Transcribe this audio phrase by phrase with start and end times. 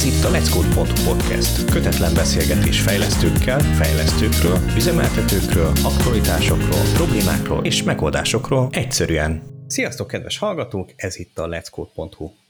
[0.00, 1.70] Ez itt a Let's Code podcast.
[1.70, 9.42] Kötetlen beszélgetés fejlesztőkkel, fejlesztőkről, üzemeltetőkről, aktualitásokról, problémákról és megoldásokról egyszerűen.
[9.66, 10.92] Sziasztok, kedves hallgatók!
[10.96, 11.90] Ez itt a Let's Code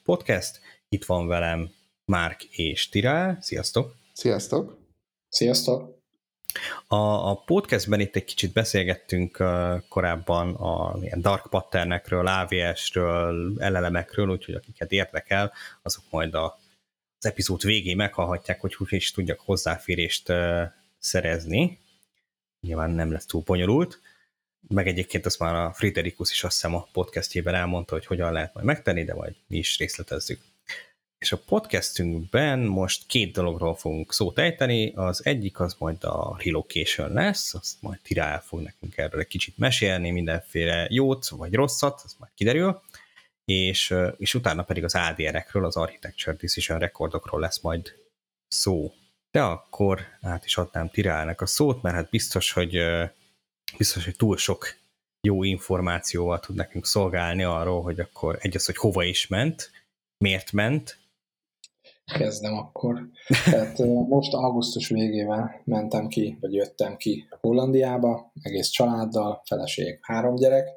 [0.04, 0.60] podcast.
[0.88, 1.70] Itt van velem
[2.04, 3.38] Márk és Tirál.
[3.40, 3.94] Sziasztok!
[4.12, 4.78] Sziasztok!
[5.28, 5.98] Sziasztok!
[6.86, 9.48] A, a podcastben itt egy kicsit beszélgettünk uh,
[9.88, 16.59] korábban a ilyen dark patternekről, AVS-ről, LLM-ekről, úgyhogy akiket érdekel, azok majd a,
[17.20, 20.32] az epizód végén meghallhatják, hogy hogy is tudjak hozzáférést
[20.98, 21.78] szerezni.
[22.60, 24.00] Nyilván nem lesz túl bonyolult.
[24.68, 28.54] Meg egyébként azt már a Friderikus is azt hiszem a podcastjében elmondta, hogy hogyan lehet
[28.54, 30.40] majd megtenni, de majd mi is részletezzük.
[31.18, 37.12] És a podcastünkben most két dologról fogunk szót ejteni, az egyik az majd a relocation
[37.12, 42.16] lesz, azt majd Tira fog nekünk erről egy kicsit mesélni, mindenféle jót vagy rosszat, az
[42.18, 42.82] majd kiderül,
[43.50, 47.94] és, és utána pedig az ADR-ekről, az Architecture Decision Recordokról lesz majd
[48.48, 48.92] szó.
[49.30, 52.78] De akkor át is adnám Tirának a szót, mert hát biztos, hogy
[53.76, 54.78] biztos, hogy túl sok
[55.26, 59.70] jó információval tud nekünk szolgálni arról, hogy akkor egy az, hogy hova is ment,
[60.24, 60.98] miért ment,
[62.04, 63.08] kezdem akkor.
[63.44, 70.68] Tehát most augusztus végével mentem ki, vagy jöttem ki Hollandiába, egész családdal, feleség, három gyerek,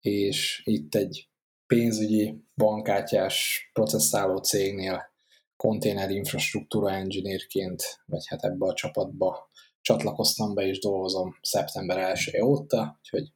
[0.00, 1.29] és itt egy
[1.74, 5.12] pénzügyi, bankátyás, processzáló cégnél
[5.56, 12.98] konténer infrastruktúra engineerként, vagy hát ebbe a csapatba csatlakoztam be, és dolgozom szeptember 1 óta,
[12.98, 13.32] úgyhogy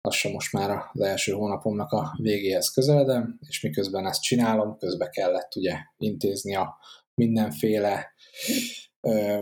[0.00, 5.56] lassan most már az első hónapomnak a végéhez közeledem, és miközben ezt csinálom, közben kellett
[5.56, 6.78] ugye intézni a
[7.14, 8.12] mindenféle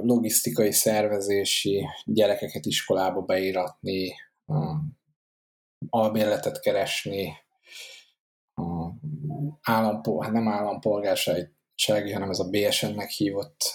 [0.03, 4.15] logisztikai, szervezési, gyerekeket iskolába beíratni,
[5.89, 7.33] albérletet keresni,
[9.63, 13.75] állampol, hát nem állampolgársági, hanem ez a BSN-nek hívott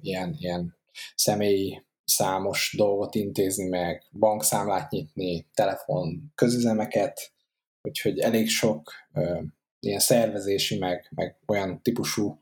[0.00, 0.76] ilyen, ilyen
[1.14, 7.32] személyi számos dolgot intézni meg, bankszámlát nyitni, telefon közüzemeket,
[7.82, 9.42] úgyhogy elég sok uh,
[9.80, 12.38] ilyen szervezési, meg, meg olyan típusú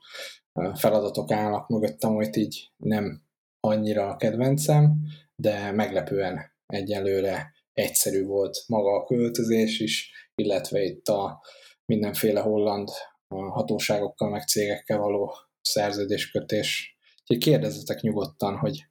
[0.53, 3.23] uh, feladatok állnak mögöttem, hogy így nem
[3.61, 4.97] annyira a kedvencem,
[5.37, 11.41] de meglepően egyelőre egyszerű volt maga a költözés is, illetve itt a
[11.87, 12.89] mindenféle holland
[13.29, 16.97] hatóságokkal, meg cégekkel való szerződéskötés.
[17.21, 18.87] Úgyhogy kérdezzetek nyugodtan, hogy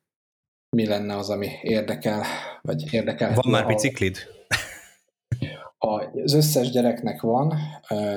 [0.69, 2.25] mi lenne az, ami érdekel,
[2.61, 3.33] vagy érdekel.
[3.33, 4.17] Van már biciklid?
[5.77, 7.53] Az összes gyereknek van,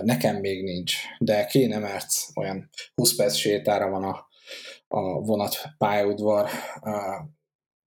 [0.03, 4.27] nekem még nincs, de kéne, mert olyan 20 perc sétára van a,
[4.89, 6.49] a vonat pályaudvar,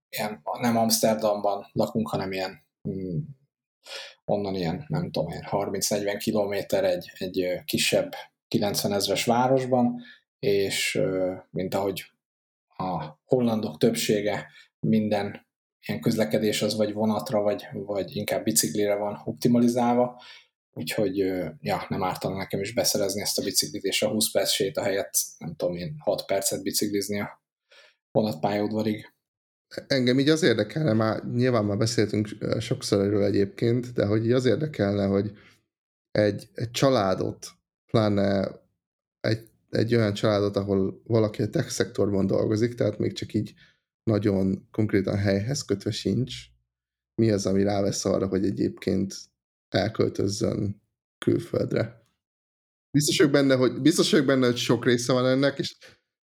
[0.09, 3.17] ilyen, nem Amsterdamban lakunk, hanem ilyen mm,
[4.29, 8.13] onnan ilyen, nem tudom, ilyen 30-40 kilométer egy, egy kisebb
[8.47, 10.01] 90 ezres városban,
[10.39, 11.01] és
[11.49, 12.03] mint ahogy
[12.67, 14.47] a hollandok többsége
[14.79, 15.47] minden
[15.87, 20.21] ilyen közlekedés az vagy vonatra, vagy, vagy inkább biciklire van optimalizálva,
[20.71, 21.17] úgyhogy
[21.61, 25.11] ja, nem ártana nekem is beszerezni ezt a biciklit, és a 20 perc séta helyett,
[25.37, 27.41] nem tudom én, 6 percet biciklizni a
[28.11, 29.13] vonatpályaudvarig.
[29.87, 32.27] Engem így az érdekelne, már nyilván már beszéltünk
[32.59, 35.37] sokszor erről egyébként, de hogy így az érdekelne, hogy
[36.11, 37.47] egy, egy családot,
[37.91, 38.51] pláne
[39.19, 43.53] egy egy olyan családot, ahol valaki a tech szektorban dolgozik, tehát még csak így
[44.03, 46.35] nagyon konkrétan helyhez kötve sincs,
[47.15, 49.15] mi az, ami rávesz arra, hogy egyébként
[49.69, 50.81] elköltözzön
[51.25, 52.07] külföldre.
[52.91, 55.77] Biztos vagyok benne, hogy, biztos vagyok benne, hogy sok része van ennek, és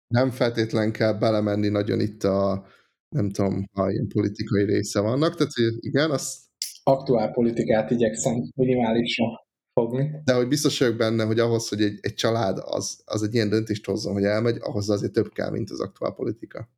[0.08, 2.68] nem feltétlen kell belemenni nagyon itt a,
[3.14, 6.42] nem tudom, ha ilyen politikai része vannak, tehát igen, azt...
[6.84, 9.26] Aktuál politikát igyekszem minimálisra
[9.74, 10.10] fogni.
[10.24, 13.50] De hogy biztos vagyok benne, hogy ahhoz, hogy egy, egy család az, az egy ilyen
[13.50, 16.70] döntést hozzon, hogy elmegy, ahhoz azért több kell, mint az aktuál politika.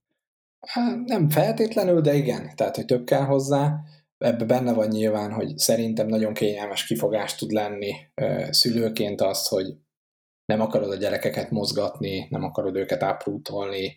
[1.06, 3.80] Nem feltétlenül, de igen, tehát, hogy több kell hozzá.
[4.18, 7.94] Ebben benne van nyilván, hogy szerintem nagyon kényelmes kifogás tud lenni
[8.50, 9.76] szülőként azt, hogy
[10.46, 13.96] nem akarod a gyerekeket mozgatni, nem akarod őket áprútolni,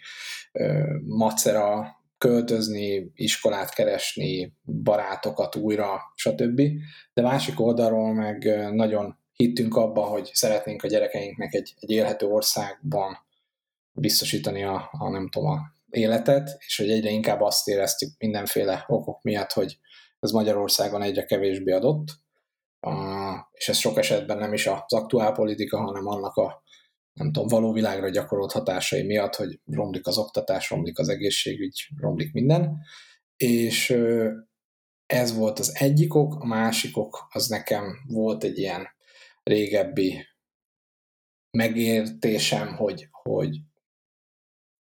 [1.05, 6.63] macera költözni, iskolát keresni, barátokat újra, stb.
[7.15, 13.19] De másik oldalról meg nagyon hittünk abba, hogy szeretnénk a gyerekeinknek egy, egy élhető országban
[13.93, 15.61] biztosítani a, a nem tudom, a
[15.91, 19.79] életet, és hogy egyre inkább azt éreztük mindenféle okok miatt, hogy
[20.21, 22.07] ez Magyarországon egyre kevésbé adott,
[23.53, 26.63] és ez sok esetben nem is az aktuál politika, hanem annak a
[27.19, 32.33] nem tudom, való világra gyakorolt hatásai miatt, hogy romlik az oktatás, romlik az egészségügy, romlik
[32.33, 32.79] minden,
[33.37, 33.97] és
[35.07, 38.87] ez volt az egyik ok, a másik ok az nekem volt egy ilyen
[39.43, 40.27] régebbi
[41.51, 43.61] megértésem, hogy, hogy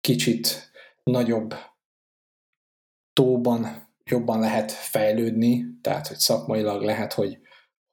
[0.00, 0.70] kicsit
[1.02, 1.54] nagyobb
[3.12, 7.38] tóban jobban lehet fejlődni, tehát hogy szakmailag lehet, hogy,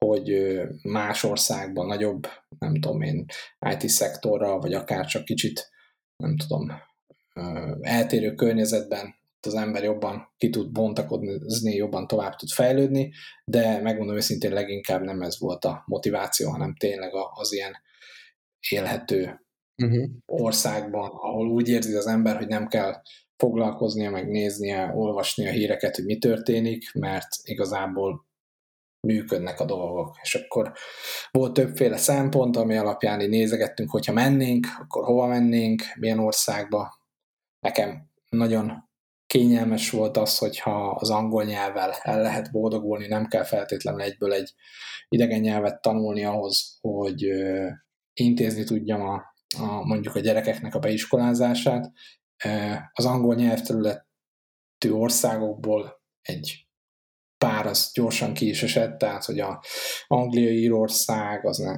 [0.07, 2.27] hogy más országban nagyobb,
[2.59, 3.25] nem tudom én,
[3.71, 5.69] IT szektorra, vagy akár csak kicsit,
[6.15, 6.71] nem tudom,
[7.81, 9.15] eltérő környezetben
[9.45, 13.11] az ember jobban ki tud bontakozni, jobban tovább tud fejlődni,
[13.45, 17.75] de megmondom őszintén leginkább nem ez volt a motiváció, hanem tényleg az ilyen
[18.69, 19.45] élhető
[19.83, 20.09] uh-huh.
[20.25, 23.01] országban, ahol úgy érzi az ember, hogy nem kell
[23.37, 28.25] foglalkoznia, meg néznie, olvasni a híreket, hogy mi történik, mert igazából
[29.05, 30.17] működnek a dolgok.
[30.21, 30.71] És akkor
[31.31, 36.99] volt többféle szempont, ami alapján így nézegettünk, hogyha mennénk, akkor hova mennénk, milyen országba.
[37.59, 38.89] Nekem nagyon
[39.25, 44.53] kényelmes volt az, hogyha az angol nyelvvel el lehet boldogulni, nem kell feltétlenül egyből egy
[45.09, 47.25] idegen nyelvet tanulni ahhoz, hogy
[48.13, 49.23] intézni tudjam a,
[49.57, 51.91] a, mondjuk a gyerekeknek a beiskolázását.
[52.91, 56.64] Az angol nyelvterületű országokból egy
[57.45, 59.63] pár az gyorsan ki is esett, tehát hogy a
[60.07, 61.77] Anglia, Írország az, ne,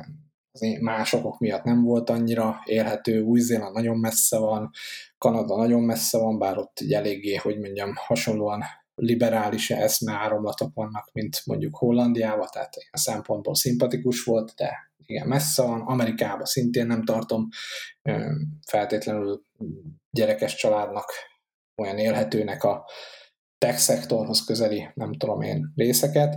[0.51, 4.69] az más okok miatt nem volt annyira élhető, Új-Zéland nagyon messze van,
[5.17, 8.63] Kanada nagyon messze van, bár ott egy eléggé, hogy mondjam, hasonlóan
[8.95, 15.63] liberális eszme áramlatok vannak, mint mondjuk Hollandiában, tehát ilyen szempontból szimpatikus volt, de igen, messze
[15.63, 15.81] van.
[15.81, 17.47] Amerikában szintén nem tartom
[18.67, 19.43] feltétlenül
[20.11, 21.11] gyerekes családnak
[21.75, 22.85] olyan élhetőnek a
[23.57, 26.35] tech szektorhoz közeli, nem tudom én, részeket.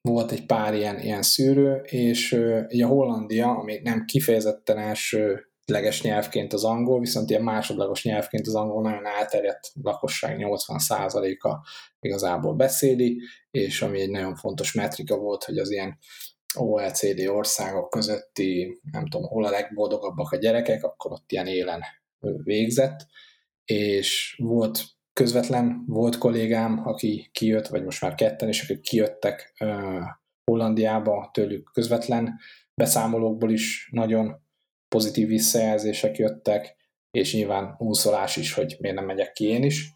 [0.00, 2.32] Volt egy pár ilyen, ilyen szűrő, és
[2.82, 8.54] a Hollandia, ami nem kifejezetten első leges nyelvként az angol, viszont ilyen másodlagos nyelvként az
[8.54, 11.68] angol nagyon elterjedt lakosság 80%-a
[12.00, 15.98] igazából beszéli, és ami egy nagyon fontos metrika volt, hogy az ilyen
[16.54, 21.82] OECD országok közötti, nem tudom, hol a legboldogabbak a gyerekek, akkor ott ilyen élen
[22.42, 23.06] végzett,
[23.64, 29.54] és volt közvetlen, volt kollégám, aki kijött, vagy most már ketten, és akik kijöttek
[30.50, 32.38] Hollandiába, tőlük közvetlen
[32.74, 34.42] beszámolókból is nagyon
[34.88, 36.76] pozitív visszajelzések jöttek,
[37.10, 39.92] és nyilván úszolás is, hogy miért nem megyek ki én is.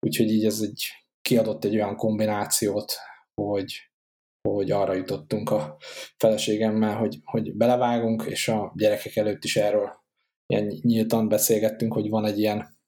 [0.00, 0.86] Úgyhogy így ez egy
[1.22, 2.92] kiadott egy olyan kombinációt,
[3.34, 3.90] hogy,
[4.48, 5.76] hogy arra jutottunk a
[6.16, 9.90] feleségemmel, hogy, hogy belevágunk, és a gyerekek előtt is erről
[10.46, 12.78] ilyen nyíltan beszélgettünk, hogy van egy ilyen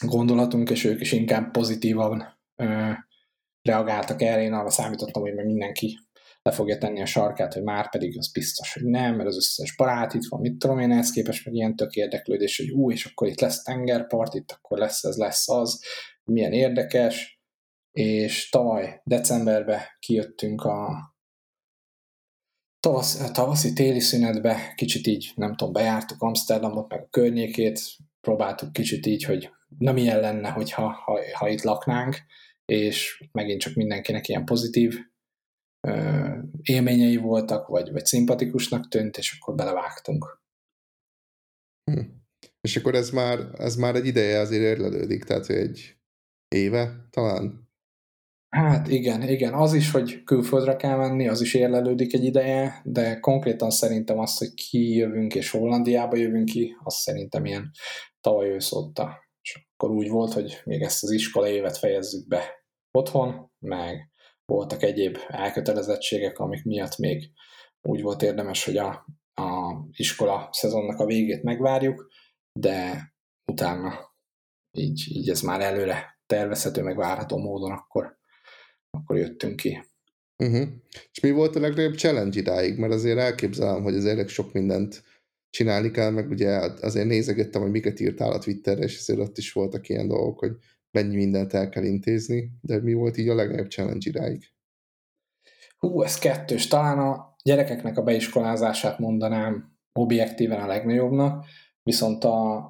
[0.00, 2.90] gondolatunk, és ők is inkább pozitívan ö,
[3.62, 4.42] reagáltak erre.
[4.42, 5.98] Én arra számítottam, hogy mindenki
[6.42, 9.76] le fogja tenni a sarkát, hogy már pedig az biztos, hogy nem, mert az összes
[9.76, 13.04] barát itt van, mit tudom én, ehhez képest meg ilyen tök érdeklődés, hogy új, és
[13.04, 15.82] akkor itt lesz tengerpart, itt akkor lesz ez, lesz az,
[16.24, 17.40] milyen érdekes,
[17.90, 21.14] és tavaly decemberben kijöttünk a
[22.80, 27.80] tavasz, tavaszi téli szünetbe, kicsit így, nem tudom, bejártuk Amsterdamot, meg a környékét,
[28.20, 32.16] próbáltuk kicsit így, hogy na milyen lenne, hogyha, ha, ha itt laknánk,
[32.64, 34.98] és megint csak mindenkinek ilyen pozitív
[36.62, 40.40] élményei voltak, vagy, vagy szimpatikusnak tűnt, és akkor belevágtunk.
[41.90, 42.00] Hm.
[42.60, 45.96] És akkor ez már, ez már egy ideje azért érlelődik, tehát egy
[46.48, 47.64] éve talán?
[48.56, 49.54] Hát igen, igen.
[49.54, 54.38] Az is, hogy külföldre kell menni, az is érlelődik egy ideje, de konkrétan szerintem azt,
[54.38, 57.70] hogy kijövünk és Hollandiába jövünk ki, az szerintem ilyen
[58.20, 58.54] tavaly.
[58.54, 58.72] És
[59.76, 64.10] akkor úgy volt, hogy még ezt az iskola évet fejezzük be otthon, meg
[64.44, 67.30] voltak egyéb elkötelezettségek, amik miatt még
[67.82, 72.08] úgy volt érdemes, hogy a, a iskola szezonnak a végét megvárjuk,
[72.60, 73.12] de
[73.52, 74.14] utána
[74.70, 78.18] így, így ez már előre tervezhető, meg várható módon akkor,
[78.90, 79.84] akkor jöttünk ki.
[80.38, 80.68] Uh-huh.
[81.12, 82.78] És mi volt a legnagyobb challenge idáig?
[82.78, 85.02] Mert azért elképzelem, hogy az elég sok mindent
[85.56, 89.52] csinálni kell, meg ugye azért nézegettem, hogy miket írtál a Twitterre, és azért ott is
[89.52, 90.52] voltak ilyen dolgok, hogy
[90.90, 94.44] mennyi mindent el kell intézni, de mi volt így a legnagyobb challenge iráig?
[95.78, 96.66] Hú, ez kettős.
[96.66, 101.44] Talán a gyerekeknek a beiskolázását mondanám objektíven a legnagyobbnak,
[101.82, 102.64] viszont a,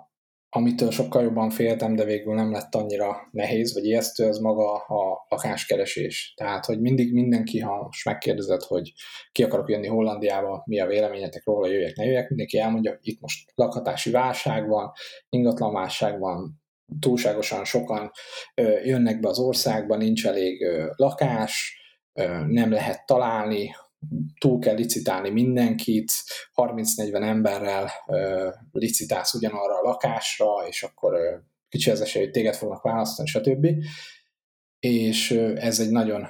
[0.56, 5.26] amitől sokkal jobban féltem, de végül nem lett annyira nehéz, vagy ijesztő, az maga a
[5.28, 6.32] lakáskeresés.
[6.36, 8.92] Tehát, hogy mindig mindenki, ha most megkérdezed, hogy
[9.32, 13.20] ki akarok jönni Hollandiába, mi a véleményetek róla, jöjjek, ne jöjjek, mindenki elmondja, hogy itt
[13.20, 14.92] most lakhatási válság van,
[15.28, 16.62] ingatlanválság van,
[17.00, 18.10] túlságosan sokan
[18.84, 21.80] jönnek be az országba, nincs elég lakás,
[22.46, 23.74] nem lehet találni,
[24.40, 26.12] túl kell licitálni mindenkit,
[26.54, 27.90] 30-40 emberrel
[28.72, 33.66] licitálsz ugyanarra a lakásra, és akkor kicsi az esély, hogy téged fognak választani, stb.
[34.78, 36.26] És ez egy nagyon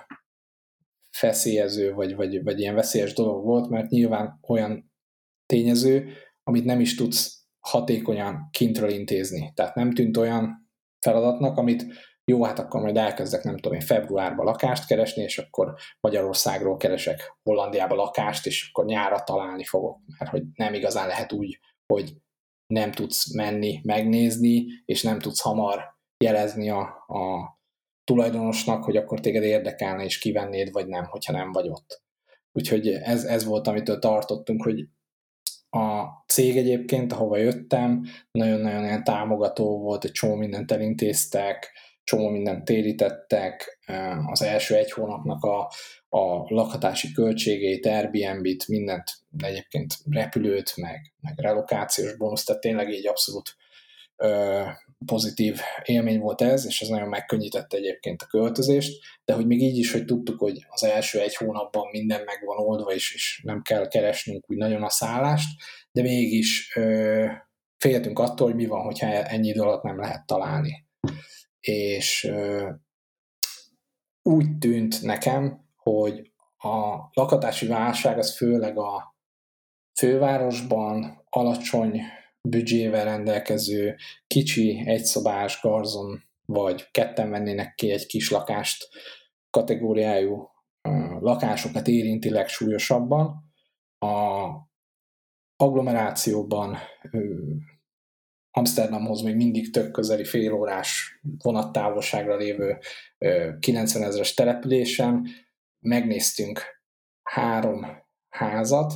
[1.11, 4.93] feszélyező, vagy, vagy, vagy ilyen veszélyes dolog volt, mert nyilván olyan
[5.47, 6.09] tényező,
[6.43, 9.53] amit nem is tudsz hatékonyan kintről intézni.
[9.55, 10.71] Tehát nem tűnt olyan
[11.01, 11.87] feladatnak, amit
[12.31, 17.37] jó, hát akkor majd elkezdek, nem tudom én, februárban lakást keresni, és akkor Magyarországról keresek
[17.43, 21.59] Hollandiába lakást, és akkor nyára találni fogok, mert hogy nem igazán lehet úgy,
[21.93, 22.15] hogy
[22.67, 27.55] nem tudsz menni, megnézni, és nem tudsz hamar jelezni a, a
[28.05, 32.03] tulajdonosnak, hogy akkor téged érdekelne, és kivennéd, vagy nem, hogyha nem vagy ott.
[32.53, 34.89] Úgyhogy ez, ez volt, amitől tartottunk, hogy
[35.71, 41.73] a cég egyébként, ahova jöttem, nagyon-nagyon ilyen támogató volt, egy csomó mindent elintéztek,
[42.07, 43.79] csomó mindent térítettek,
[44.27, 45.71] az első egy hónapnak a,
[46.09, 53.57] a lakhatási költségeit, Airbnb-t, mindent, egyébként repülőt, meg, meg relokációs bónusz, tehát tényleg így abszolút
[54.17, 54.63] ö,
[55.07, 59.79] pozitív élmény volt ez, és ez nagyon megkönnyítette egyébként a költözést, de hogy még így
[59.79, 63.63] is, hogy tudtuk, hogy az első egy hónapban minden meg van oldva, és, és nem
[63.63, 65.49] kell keresnünk úgy nagyon a szállást,
[65.93, 67.27] de mégis ö,
[67.79, 70.85] féltünk attól, hogy mi van, hogyha ennyi idő alatt nem lehet találni
[71.69, 72.33] és
[74.23, 79.17] úgy tűnt nekem, hogy a lakatási válság az főleg a
[79.99, 82.01] fővárosban alacsony
[82.49, 83.97] büdzsével rendelkező
[84.27, 88.89] kicsi egyszobás garzon, vagy ketten vennének ki egy kis lakást
[89.51, 90.49] kategóriájú
[91.21, 93.45] lakásokat érinti legsúlyosabban.
[93.99, 94.47] A
[95.57, 96.77] agglomerációban
[98.59, 102.79] Amsterdamhoz még mindig tök közeli félórás vonattávolságra lévő
[103.59, 105.27] 90 ezeres településen.
[105.79, 106.61] Megnéztünk
[107.23, 107.87] három
[108.29, 108.93] házat,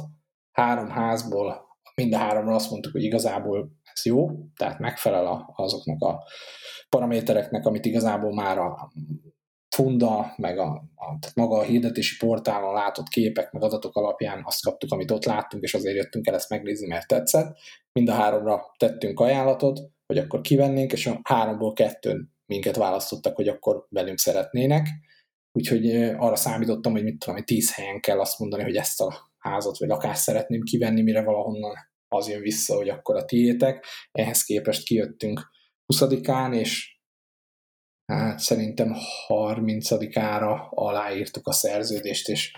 [0.50, 6.22] három házból mind a háromra azt mondtuk, hogy igazából ez jó, tehát megfelel azoknak a
[6.88, 8.92] paramétereknek, amit igazából már a
[9.74, 14.62] Funda, meg a, a tehát maga a hirdetési portálon látott képek, meg adatok alapján azt
[14.62, 17.56] kaptuk, amit ott láttunk, és azért jöttünk el ezt megnézni, mert tetszett.
[17.92, 23.48] Mind a háromra tettünk ajánlatot, hogy akkor kivennénk, és a háromból kettőn minket választottak, hogy
[23.48, 24.88] akkor velünk szeretnének.
[25.52, 29.32] Úgyhogy arra számítottam, hogy mit tudom, hogy tíz helyen kell azt mondani, hogy ezt a
[29.38, 31.74] házat vagy lakást szeretném kivenni, mire valahonnan
[32.08, 33.86] az jön vissza, hogy akkor a tiétek.
[34.12, 35.50] Ehhez képest kijöttünk
[35.94, 36.99] 20-án, és
[38.14, 38.94] hát szerintem
[39.28, 42.52] 30-ára aláírtuk a szerződést, és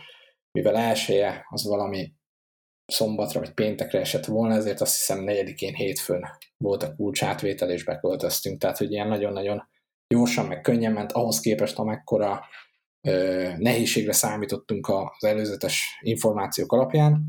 [0.53, 2.13] mivel elsője az valami
[2.87, 6.25] szombatra vagy péntekre esett volna, ezért azt hiszem negyedikén hétfőn
[6.57, 9.69] volt a kulcsátvétel, és beköltöztünk, tehát hogy ilyen nagyon-nagyon
[10.07, 12.45] gyorsan, meg könnyen ment, ahhoz képest, amekkora
[13.09, 17.25] ö, nehézségre számítottunk az előzetes információk alapján,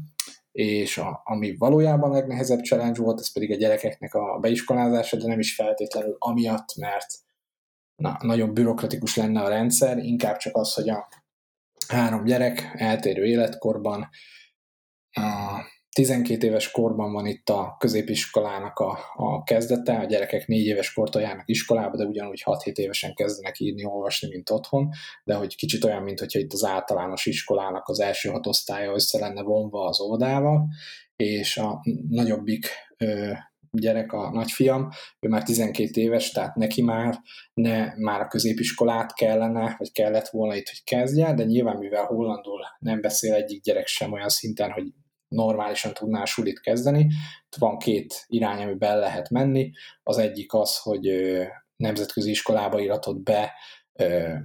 [0.52, 5.28] és a, ami valójában a legnehezebb challenge volt, ez pedig a gyerekeknek a beiskolázása, de
[5.28, 7.08] nem is feltétlenül amiatt, mert
[7.96, 11.08] na, nagyon bürokratikus lenne a rendszer, inkább csak az, hogy a
[11.88, 14.10] három gyerek eltérő életkorban,
[15.12, 15.62] a
[15.94, 21.22] 12 éves korban van itt a középiskolának a, a kezdete, a gyerekek 4 éves kortól
[21.22, 24.90] járnak iskolába, de ugyanúgy 6-7 évesen kezdenek írni, olvasni, mint otthon,
[25.24, 29.20] de hogy kicsit olyan, mint hogyha itt az általános iskolának az első hat osztálya össze
[29.20, 30.68] lenne vonva az óvodával,
[31.16, 32.68] és a nagyobbik
[33.78, 34.90] gyerek, a nagyfiam,
[35.20, 37.20] ő már 12 éves, tehát neki már
[37.54, 42.62] ne már a középiskolát kellene, vagy kellett volna itt, hogy kezdje, de nyilván mivel hollandul
[42.80, 44.84] nem beszél egyik gyerek sem olyan szinten, hogy
[45.28, 47.08] normálisan tudná a sulit kezdeni.
[47.58, 49.72] Van két irány, amiben lehet menni.
[50.04, 51.10] Az egyik az, hogy
[51.76, 53.54] nemzetközi iskolába iratott be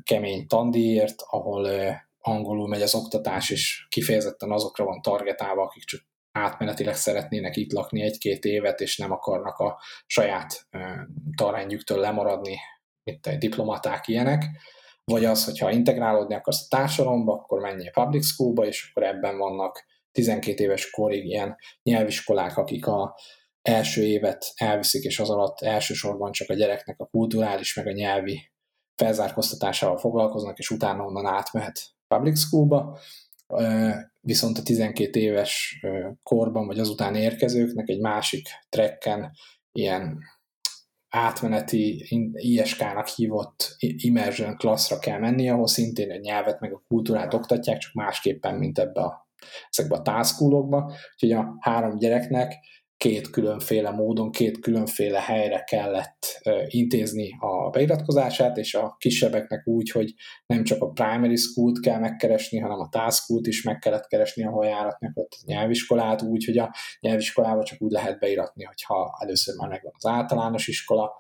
[0.03, 1.71] kemény tandíjért, ahol
[2.19, 6.07] angolul megy az oktatás, és kifejezetten azokra van targetálva, akik csak
[6.39, 10.69] átmenetileg szeretnének itt lakni egy-két évet, és nem akarnak a saját
[11.37, 12.57] tarrendjüktől lemaradni,
[13.03, 14.45] mint egy diplomaták ilyenek,
[15.05, 19.85] vagy az, hogyha integrálódni akarsz a társadalomba, akkor menjél public schoolba, és akkor ebben vannak
[20.13, 23.15] 12 éves korig ilyen nyelviskolák, akik a
[23.63, 28.53] első évet elviszik, és az alatt elsősorban csak a gyereknek a kulturális, meg a nyelvi
[28.95, 31.81] felzárkóztatásával foglalkoznak, és utána onnan átmehet
[32.15, 32.99] public schoolba
[34.21, 35.81] viszont a 12 éves
[36.23, 39.31] korban, vagy azután érkezőknek egy másik trekken
[39.73, 40.19] ilyen
[41.09, 47.79] átmeneti ISK-nak hívott immersion classra kell menni, ahol szintén egy nyelvet meg a kultúrát oktatják,
[47.79, 49.29] csak másképpen, mint ebbe a,
[49.71, 50.93] ezekbe a tászkulokba.
[51.13, 52.55] Úgyhogy a három gyereknek
[52.99, 60.15] két különféle módon, két különféle helyre kellett intézni a beiratkozását, és a kisebbeknek úgy, hogy
[60.47, 64.45] nem csak a primary school-t kell megkeresni, hanem a task school is meg kellett keresni,
[64.45, 69.57] ahol járatnak ott a nyelviskolát, úgy, hogy a nyelviskolába csak úgy lehet beiratni, hogyha először
[69.57, 71.13] már megvan az általános iskola.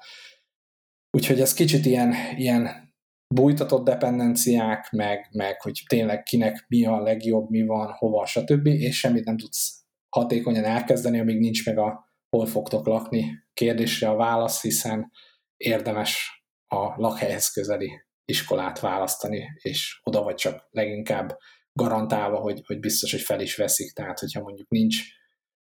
[1.10, 2.92] Úgyhogy ez kicsit ilyen, ilyen
[3.34, 8.98] bújtatott dependenciák, meg, meg hogy tényleg kinek mi a legjobb, mi van, hova, stb., és
[8.98, 14.62] semmit nem tudsz hatékonyan elkezdeni, amíg nincs meg a hol fogtok lakni kérdésre a válasz,
[14.62, 15.10] hiszen
[15.56, 21.36] érdemes a lakhelyhez közeli iskolát választani, és oda vagy csak leginkább
[21.72, 24.96] garantálva, hogy, hogy biztos, hogy fel is veszik, tehát hogyha mondjuk nincs,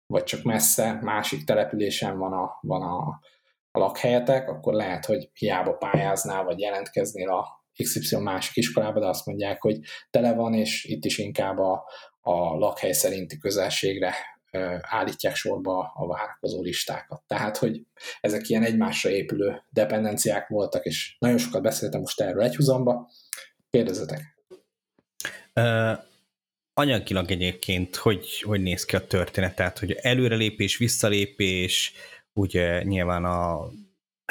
[0.06, 3.20] vagy csak messze, másik településen van a, van a,
[3.72, 9.26] a lakhelyetek, akkor lehet, hogy hiába pályáznál, vagy jelentkeznél a XY másik iskolába, de azt
[9.26, 11.84] mondják, hogy tele van, és itt is inkább a,
[12.22, 14.14] a lakhely szerinti közelségre
[14.82, 17.24] állítják sorba a várakozó listákat.
[17.28, 17.82] Tehát, hogy
[18.22, 23.10] ezek ilyen egymásra épülő dependenciák voltak, és nagyon sokat beszéltem most erről egyhuzamba.
[23.70, 24.22] Kérdezzetek.
[25.56, 25.98] Uh,
[26.74, 29.56] anyagilag egyébként hogy, hogy néz ki a történet?
[29.56, 31.94] Tehát, hogy előrelépés, visszalépés,
[32.34, 33.70] ugye nyilván a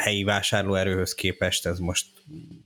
[0.03, 2.07] helyi vásárlóerőhöz képest ez most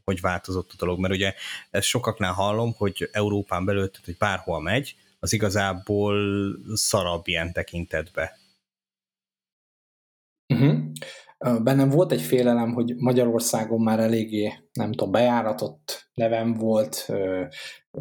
[0.05, 1.35] hogy változott a dolog, mert ugye
[1.71, 6.17] ezt sokaknál hallom, hogy Európán belül, tehát hogy bárhol megy, az igazából
[6.75, 8.39] szarabb ilyen tekintetbe.
[10.55, 10.93] Uh-huh.
[11.63, 17.07] Bennem volt egy félelem, hogy Magyarországon már eléggé, nem tudom, bejáratott nevem volt,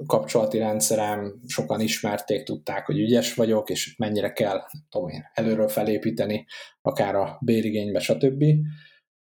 [0.06, 6.46] kapcsolati rendszerem, sokan ismerték, tudták, hogy ügyes vagyok, és mennyire kell, tudom én, előről felépíteni,
[6.82, 8.44] akár a bérigénybe, stb.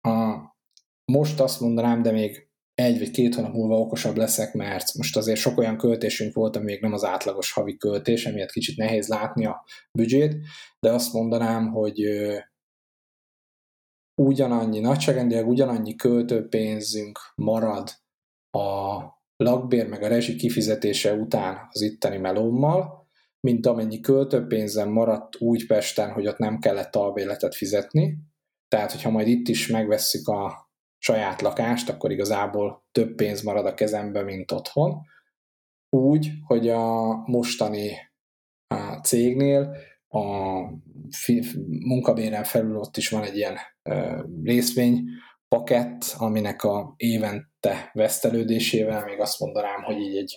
[0.00, 0.38] A,
[1.04, 2.49] most azt mondanám, de még
[2.82, 6.64] egy vagy két hónap múlva okosabb leszek, mert most azért sok olyan költésünk volt, ami
[6.64, 9.64] még nem az átlagos havi költés, emiatt kicsit nehéz látni a
[9.98, 10.36] büdzsét,
[10.80, 12.04] de azt mondanám, hogy
[14.22, 17.90] ugyanannyi, nagyságrendileg ugyanannyi költőpénzünk marad
[18.50, 18.98] a
[19.36, 23.08] lakbér meg a rezsi kifizetése után az itteni melómmal,
[23.40, 28.18] mint amennyi költőpénzem maradt úgy Pesten, hogy ott nem kellett albérletet fizetni.
[28.68, 30.69] Tehát, hogyha majd itt is megvesszük a
[31.02, 35.00] saját lakást, akkor igazából több pénz marad a kezembe, mint otthon.
[35.96, 37.96] Úgy, hogy a mostani
[38.66, 39.76] a cégnél
[40.08, 40.24] a
[41.66, 43.56] munkabéren felül ott is van egy ilyen
[44.42, 45.04] részvény
[45.48, 50.36] pakett, aminek a évente vesztelődésével még azt mondanám, hogy így egy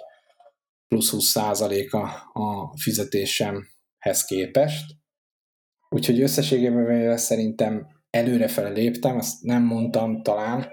[0.87, 2.01] plusz 20 százaléka
[2.33, 4.95] a fizetésemhez képest.
[5.89, 10.67] Úgyhogy összességében szerintem előrefele léptem, azt nem mondtam talán,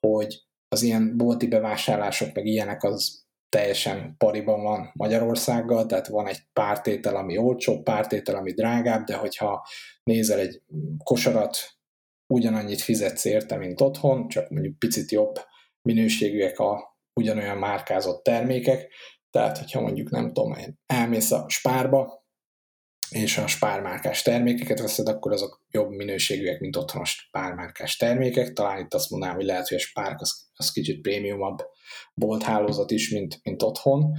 [0.00, 6.38] hogy az ilyen bolti bevásárlások meg ilyenek az teljesen pariban van Magyarországgal, tehát van egy
[6.52, 9.66] pártétel, ami olcsó, pártétel, ami drágább, de hogyha
[10.02, 10.62] nézel egy
[11.04, 11.56] kosarat,
[12.34, 15.34] ugyanannyit fizetsz érte, mint otthon, csak mondjuk picit jobb
[15.88, 18.92] minőségűek a ugyanolyan márkázott termékek,
[19.30, 22.21] tehát hogyha mondjuk nem tudom, elmész a spárba,
[23.12, 28.52] és a spármárkás termékeket veszed, akkor azok jobb minőségűek, mint otthonos spármárkás termékek.
[28.52, 31.58] Talán itt azt mondanám, hogy lehet, hogy a spárk az, az kicsit prémiumabb
[32.14, 34.12] bolthálózat is, mint, mint otthon.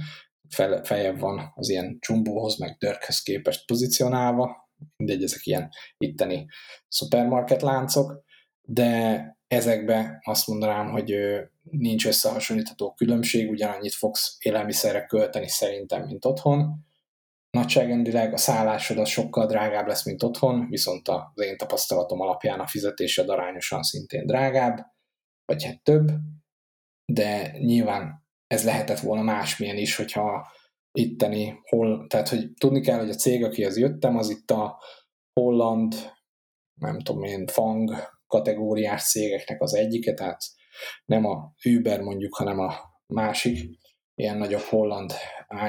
[0.48, 4.70] Fel, feljebb van az ilyen csumbóhoz, meg dörkhöz képest pozícionálva.
[4.96, 6.46] Mindegy, ezek ilyen itteni
[6.88, 8.22] szupermarket láncok,
[8.62, 11.14] de ezekbe azt mondanám, hogy
[11.62, 16.86] nincs összehasonlítható különbség, ugyanannyit fogsz élelmiszerre költeni szerintem, mint otthon
[17.54, 22.66] nagyságrendileg a szállásod az sokkal drágább lesz, mint otthon, viszont az én tapasztalatom alapján a
[22.66, 24.86] fizetésed arányosan szintén drágább,
[25.44, 26.10] vagy hát több,
[27.12, 30.52] de nyilván ez lehetett volna másmilyen is, hogyha
[30.98, 34.82] itteni, hol, tehát hogy tudni kell, hogy a cég, akihez jöttem, az itt a
[35.40, 35.94] holland,
[36.80, 37.94] nem tudom én, fang
[38.26, 40.40] kategóriás cégeknek az egyike, tehát
[41.04, 42.74] nem a Uber mondjuk, hanem a
[43.06, 43.78] másik,
[44.14, 45.12] ilyen nagyobb holland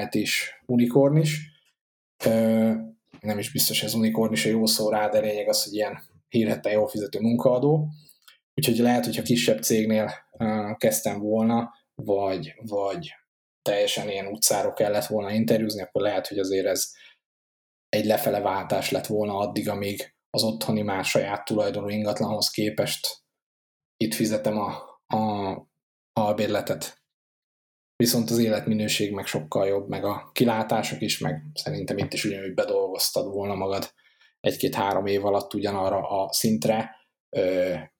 [0.02, 1.55] IT-s unikorn is,
[3.20, 5.74] nem is biztos, hogy ez unikorn is a jó szó rá, de lényeg az, hogy
[5.74, 5.98] ilyen
[6.28, 7.88] hírhette jól fizető munkaadó.
[8.54, 10.12] Úgyhogy lehet, hogyha kisebb cégnél
[10.76, 13.14] kezdtem volna, vagy, vagy
[13.62, 16.92] teljesen ilyen utcáról kellett volna interjúzni, akkor lehet, hogy azért ez
[17.88, 23.24] egy lefele váltás lett volna addig, amíg az otthoni már saját tulajdonú ingatlanhoz képest
[23.96, 24.70] itt fizetem a,
[25.16, 25.54] a
[26.12, 27.02] albérletet
[27.96, 32.54] viszont az életminőség meg sokkal jobb, meg a kilátások is, meg szerintem itt is ugyanúgy
[32.54, 33.92] bedolgoztad volna magad
[34.40, 36.90] egy-két-három év alatt ugyanarra a szintre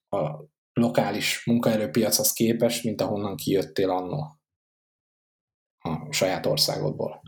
[0.08, 4.40] a lokális munkaerőpiachoz képest, mint ahonnan kijöttél annó
[5.78, 7.22] a saját országodból.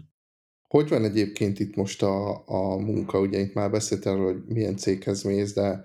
[0.68, 3.20] Hogy van egyébként itt most a, a munka?
[3.20, 5.84] Ugye itt már beszéltél arról, hogy milyen céghez mész, de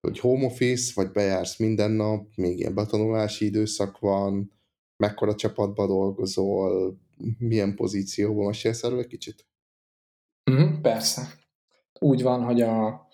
[0.00, 4.59] hogy home office, vagy bejársz minden nap, még ilyen betanulási időszak van,
[5.00, 6.96] mekkora csapatban dolgozol,
[7.38, 9.46] milyen pozícióban, mesélsz erről egy kicsit?
[10.50, 11.22] Mm, persze.
[11.98, 13.06] Úgy van, hogy a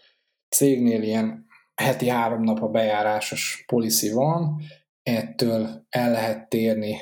[0.49, 4.61] cégnél ilyen heti három nap a bejárásos policy van,
[5.03, 6.97] ettől el lehet térni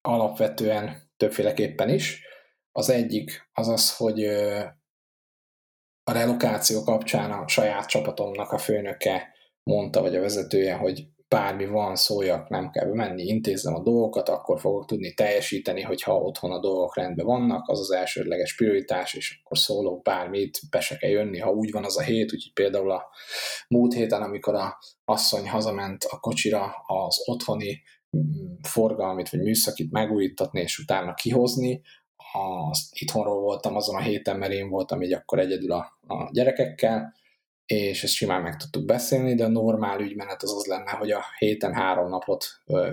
[0.00, 2.22] alapvetően többféleképpen is.
[2.72, 4.24] Az egyik az az, hogy
[6.04, 11.96] a relokáció kapcsán a saját csapatomnak a főnöke mondta, vagy a vezetője, hogy bármi van,
[11.96, 16.96] szóljak, nem kell menni, intézzem a dolgokat, akkor fogok tudni teljesíteni, hogyha otthon a dolgok
[16.96, 21.50] rendben vannak, az az elsődleges prioritás, és akkor szólok bármit, be se kell jönni, ha
[21.50, 23.04] úgy van az a hét, úgyhogy például a
[23.68, 27.82] múlt héten, amikor a asszony hazament a kocsira az otthoni
[28.16, 31.82] mm, forgalmit vagy műszakit megújítatni, és utána kihozni,
[32.70, 37.14] azt itthonról voltam azon a héten, mert én voltam így akkor egyedül a, a gyerekekkel,
[37.66, 41.24] és ezt simán meg tudtuk beszélni, de a normál ügymenet az az lenne, hogy a
[41.38, 42.46] héten három napot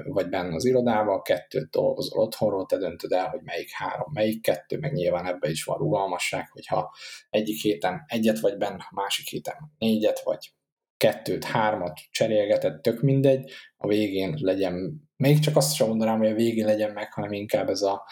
[0.03, 4.77] vagy benne az irodával, kettőt dolgozol otthonról, te döntöd el, hogy melyik három, melyik kettő,
[4.77, 6.93] meg nyilván ebbe is van rugalmasság, hogyha
[7.29, 10.53] egyik héten egyet vagy benne, másik héten négyet, vagy
[10.97, 16.35] kettőt, hármat cserélgetett, tök mindegy, a végén legyen, még csak azt sem mondanám, hogy a
[16.35, 18.03] végén legyen meg, hanem inkább ez a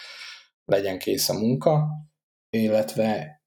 [0.65, 1.88] legyen kész a munka,
[2.50, 3.38] illetve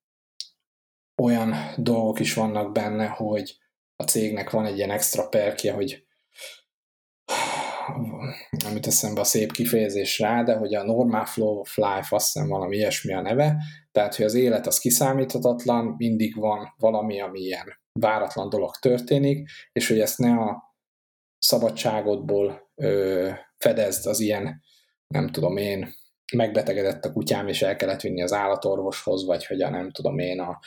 [1.17, 3.57] olyan dolgok is vannak benne, hogy
[3.97, 6.07] a cégnek van egy ilyen extra perkje, hogy
[8.67, 12.49] amit eszembe a szép kifejezés rá, de hogy a normal flow of life, azt hiszem
[12.49, 13.57] valami ilyesmi a neve,
[13.93, 19.89] tehát hogy az élet az kiszámíthatatlan, mindig van valami, ami ilyen váratlan dolog történik, és
[19.89, 20.63] hogy ezt ne a
[21.39, 24.63] szabadságodból ö, fedezd az ilyen,
[25.07, 25.95] nem tudom én,
[26.37, 30.41] megbetegedett a kutyám, és el kellett vinni az állatorvoshoz, vagy hogy a nem tudom én,
[30.41, 30.59] a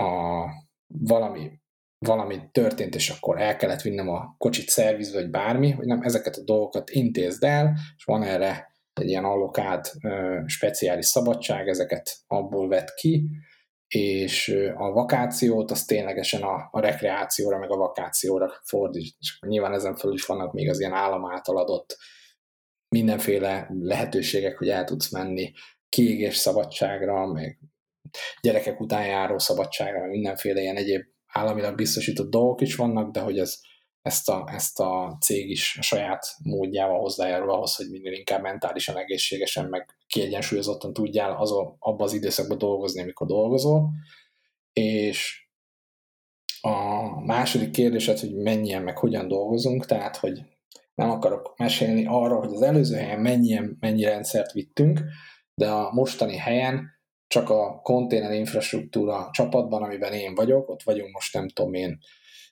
[0.00, 0.46] a
[0.86, 1.50] valami,
[1.98, 6.36] valami történt, és akkor el kellett vinnem a kocsit szervizbe, vagy bármi, hogy nem ezeket
[6.36, 9.92] a dolgokat intézd el, és van erre egy ilyen allokált
[10.46, 13.28] speciális szabadság, ezeket abból vett ki,
[13.94, 19.16] és a vakációt az ténylegesen a, a rekreációra, meg a vakációra fordít.
[19.18, 21.96] És nyilván ezen felül is vannak még az ilyen állam által adott
[22.88, 25.52] mindenféle lehetőségek, hogy el tudsz menni
[25.88, 27.58] kiégés szabadságra, meg
[28.40, 33.58] gyerekek után járó szabadságra, mindenféle ilyen egyéb államilag biztosított dolgok is vannak, de hogy ez,
[34.02, 38.96] ezt, a, ezt a cég is a saját módjával hozzájárul ahhoz, hogy minél inkább mentálisan
[38.96, 43.90] egészségesen, meg kiegyensúlyozottan tudjál azon, abban az időszakban dolgozni, amikor dolgozol.
[44.72, 45.48] És
[46.60, 46.70] a
[47.24, 50.42] második kérdésed, hogy mennyien, meg hogyan dolgozunk, tehát, hogy
[50.94, 55.00] nem akarok mesélni arról, hogy az előző helyen mennyien, mennyi rendszert vittünk,
[55.54, 56.99] de a mostani helyen
[57.30, 61.98] csak a konténer infrastruktúra csapatban, amiben én vagyok, ott vagyunk most nem tudom én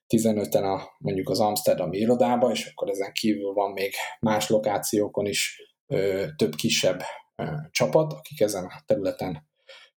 [0.08, 5.62] 15-en a, mondjuk az Amsterdam irodába, és akkor ezen kívül van még más lokációkon is
[5.86, 7.02] ö, több kisebb
[7.36, 9.48] ö, csapat, akik ezen a területen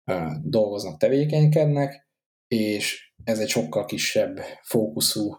[0.05, 2.09] ö, dolgoznak, tevékenykednek,
[2.47, 5.35] és ez egy sokkal kisebb fókuszú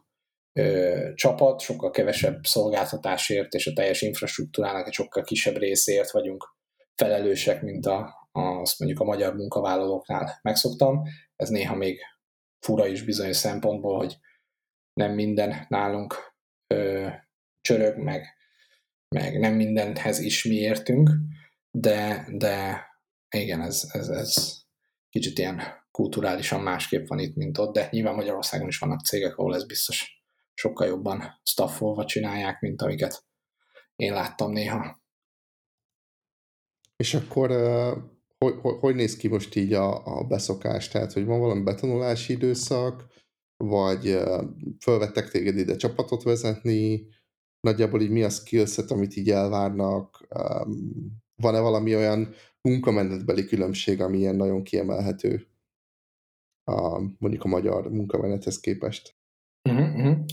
[0.53, 6.57] ö, csapat, sokkal kevesebb szolgáltatásért és a teljes infrastruktúrának egy sokkal kisebb részért vagyunk
[6.94, 11.03] felelősek, mint a, azt mondjuk a magyar munkavállalóknál megszoktam.
[11.37, 12.01] Ez néha még
[12.59, 14.16] fura is bizonyos szempontból, hogy
[14.93, 16.35] nem minden nálunk
[16.66, 17.09] ö,
[17.61, 18.27] csörög, meg,
[19.09, 21.11] meg nem mindenhez is mi értünk,
[21.71, 22.85] de, de
[23.37, 24.61] igen, ez, ez, ez
[25.09, 29.55] kicsit ilyen kulturálisan másképp van itt, mint ott, de nyilván Magyarországon is vannak cégek, ahol
[29.55, 33.25] ez biztos sokkal jobban staffolva csinálják, mint amiket
[33.97, 35.03] én láttam néha.
[36.97, 37.51] És akkor
[38.44, 40.88] hogy, hogy, hogy néz ki most így a, a beszokás?
[40.88, 43.07] Tehát, hogy van valami betanulási időszak,
[43.64, 44.18] vagy
[44.81, 47.07] fölvettek téged ide csapatot vezetni,
[47.61, 50.26] nagyjából így mi a skillset, amit így elvárnak,
[51.42, 52.35] van-e valami olyan
[52.68, 55.46] munkamenetbeli különbség, ami ilyen nagyon kiemelhető
[56.64, 59.14] a, mondjuk a magyar munkamenethez képest?
[59.70, 60.24] Uh-huh.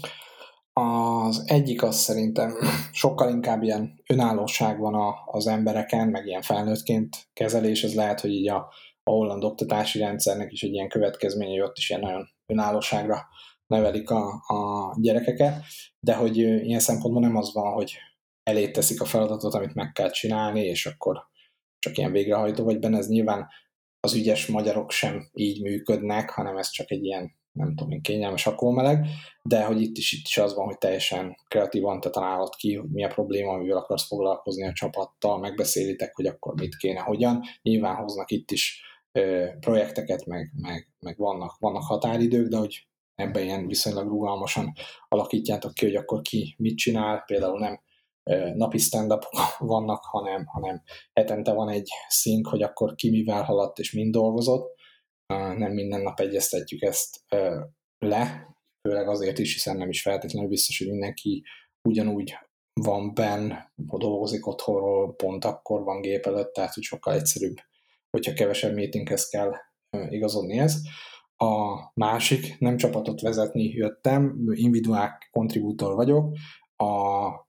[0.80, 2.58] Az egyik az szerintem
[2.92, 8.32] sokkal inkább ilyen önállóság van a, az embereken, meg ilyen felnőttként kezelés, ez lehet, hogy
[8.32, 8.56] így a,
[9.04, 13.28] a holland oktatási rendszernek is egy ilyen következménye, hogy ott is ilyen nagyon önállóságra
[13.68, 15.63] nevelik a, a gyerekeket,
[16.00, 17.98] de hogy ilyen szempontból nem az van, hogy
[18.44, 21.28] elé teszik a feladatot, amit meg kell csinálni, és akkor
[21.80, 23.48] csak ilyen végrehajtó vagy benne, ez nyilván
[24.00, 28.48] az ügyes magyarok sem így működnek, hanem ez csak egy ilyen nem tudom én, kényelmes
[28.48, 29.06] akómeleg,
[29.41, 32.89] de hogy itt is, itt is az van, hogy teljesen kreatívan te találod ki, hogy
[32.89, 37.41] mi a probléma, amivel akarsz foglalkozni a csapattal, megbeszélitek, hogy akkor mit kéne, hogyan.
[37.62, 43.43] Nyilván hoznak itt is ö, projekteket, meg, meg, meg vannak, vannak határidők, de hogy ebben
[43.43, 44.74] ilyen viszonylag rugalmasan
[45.08, 47.80] alakítjátok ki, hogy akkor ki mit csinál, például nem
[48.54, 49.13] napi stand
[49.58, 50.82] vannak, hanem, hanem
[51.13, 54.76] hetente van egy szink, hogy akkor ki mivel haladt és mind dolgozott,
[55.34, 57.24] nem minden nap egyeztetjük ezt
[57.98, 58.48] le,
[58.82, 61.44] főleg azért is, hiszen nem is feltétlenül biztos, hogy mindenki
[61.90, 62.38] ugyanúgy
[62.74, 67.56] van benn, dolgozik otthonról, pont akkor van gép előtt, tehát hogy sokkal egyszerűbb,
[68.10, 69.54] hogyha kevesebb meetinghez kell
[70.10, 70.82] igazodni ez.
[71.40, 76.38] a másik, nem csapatot vezetni jöttem, individuál kontribútor vagyok,
[76.76, 77.47] a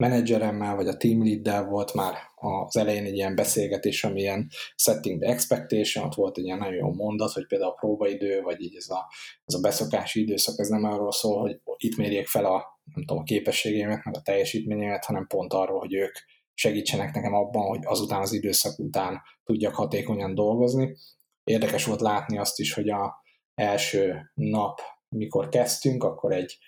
[0.00, 5.20] menedzseremmel vagy a team leaddel volt már az elején egy ilyen beszélgetés, ami ilyen setting
[5.22, 8.76] the expectation, ott volt egy ilyen nagyon jó mondat, hogy például a próbaidő, vagy így
[8.76, 9.12] ez a,
[9.44, 13.22] ez a beszokási időszak, ez nem arról szól, hogy itt mérjék fel a, nem tudom,
[13.22, 16.14] a képességeimet, meg a teljesítményemet, hanem pont arról, hogy ők
[16.54, 20.96] segítsenek nekem abban, hogy azután az időszak után tudjak hatékonyan dolgozni.
[21.44, 23.22] Érdekes volt látni azt is, hogy a
[23.54, 26.58] első nap, mikor kezdtünk, akkor egy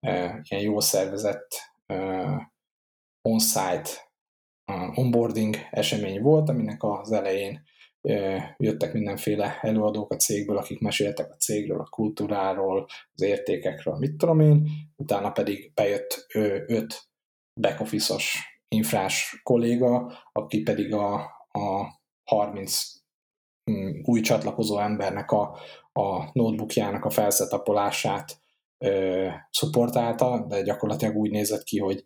[0.00, 1.48] e, ilyen jó szervezett
[1.86, 2.56] e,
[3.22, 3.90] on-site
[4.94, 7.62] onboarding esemény volt, aminek az elején
[8.56, 14.40] jöttek mindenféle előadók a cégből, akik meséltek a cégről, a kultúráról, az értékekről, mit tudom
[14.40, 16.26] én, utána pedig bejött
[16.66, 17.08] öt
[17.60, 21.14] back office-os infrás kolléga, aki pedig a,
[21.48, 22.82] a 30
[23.70, 25.58] mm, új csatlakozó embernek a,
[25.92, 28.40] a notebookjának a felszetapolását
[28.84, 32.04] ö, szupportálta, de gyakorlatilag úgy nézett ki, hogy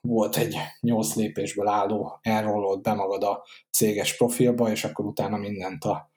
[0.00, 5.84] volt egy nyolc lépésből álló, elrollott be magad a céges profilba, és akkor utána mindent
[5.84, 6.10] a,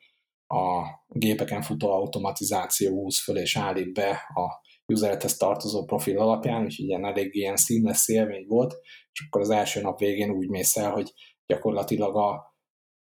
[0.47, 6.85] a gépeken futó automatizáció húz föl és állít be a userethez tartozó profil alapján, úgyhogy
[6.85, 8.75] ilyen elég ilyen seamless élmény volt,
[9.11, 11.13] és akkor az első nap végén úgy mész el, hogy
[11.45, 12.55] gyakorlatilag a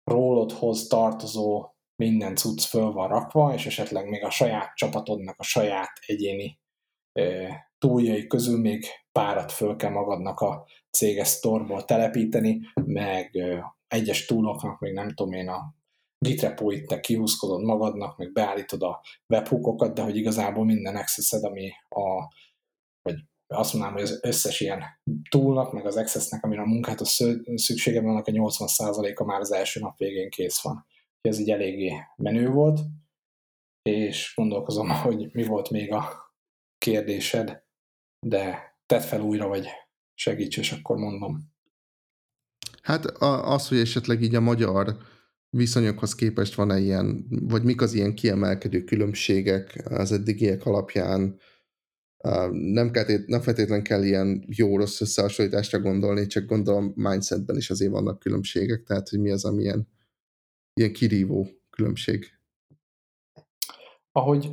[0.04, 5.90] rólodhoz tartozó minden cucc föl van rakva, és esetleg még a saját csapatodnak a saját
[6.06, 6.60] egyéni
[7.78, 8.84] túljai közül még
[9.20, 13.38] párat föl kell magadnak a céges sztorból telepíteni, meg
[13.88, 15.78] egyes túloknak még nem tudom én a
[16.24, 16.56] Git
[16.86, 22.34] te kihúzkodod magadnak, meg beállítod a webhookokat, de hogy igazából minden access ami a,
[23.02, 24.82] vagy azt mondanám, hogy az összes ilyen
[25.30, 27.04] túlnak, meg az accessnek, amire a munkát a
[27.54, 30.86] szüksége van, a 80%-a már az első nap végén kész van.
[31.20, 32.80] Ez így eléggé menő volt,
[33.82, 36.34] és gondolkozom, hogy mi volt még a
[36.78, 37.62] kérdésed,
[38.26, 39.66] de tedd fel újra, vagy
[40.14, 41.52] segíts, és akkor mondom.
[42.82, 44.96] Hát az, hogy esetleg így a magyar
[45.48, 51.38] viszonyokhoz képest van-e ilyen, vagy mik az ilyen kiemelkedő különbségek az eddigiek alapján,
[52.50, 58.18] nem, kell, nem feltétlenül kell ilyen jó-rossz összehasonlításra gondolni, csak gondolom mindsetben is azért vannak
[58.18, 59.88] különbségek, tehát hogy mi az, ami ilyen,
[60.74, 62.26] ilyen kirívó különbség.
[64.12, 64.50] Ahogy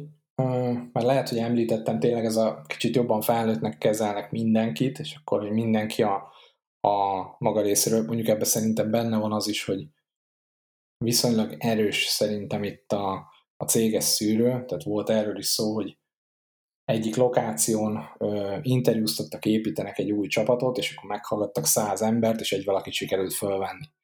[0.92, 5.52] már lehet, hogy említettem, tényleg ez a kicsit jobban felnőttnek kezelnek mindenkit, és akkor, hogy
[5.52, 6.16] mindenki a,
[6.80, 9.88] a maga részéről, mondjuk ebben szerintem benne van az is, hogy
[10.98, 13.14] viszonylag erős szerintem itt a,
[13.58, 15.98] a céges szűrő, tehát volt erről is szó, hogy
[16.84, 22.66] egyik lokáción ö, interjúztattak, építenek egy új csapatot, és akkor meghallgattak száz embert, és egy
[22.66, 23.96] valakit sikerült fölvenni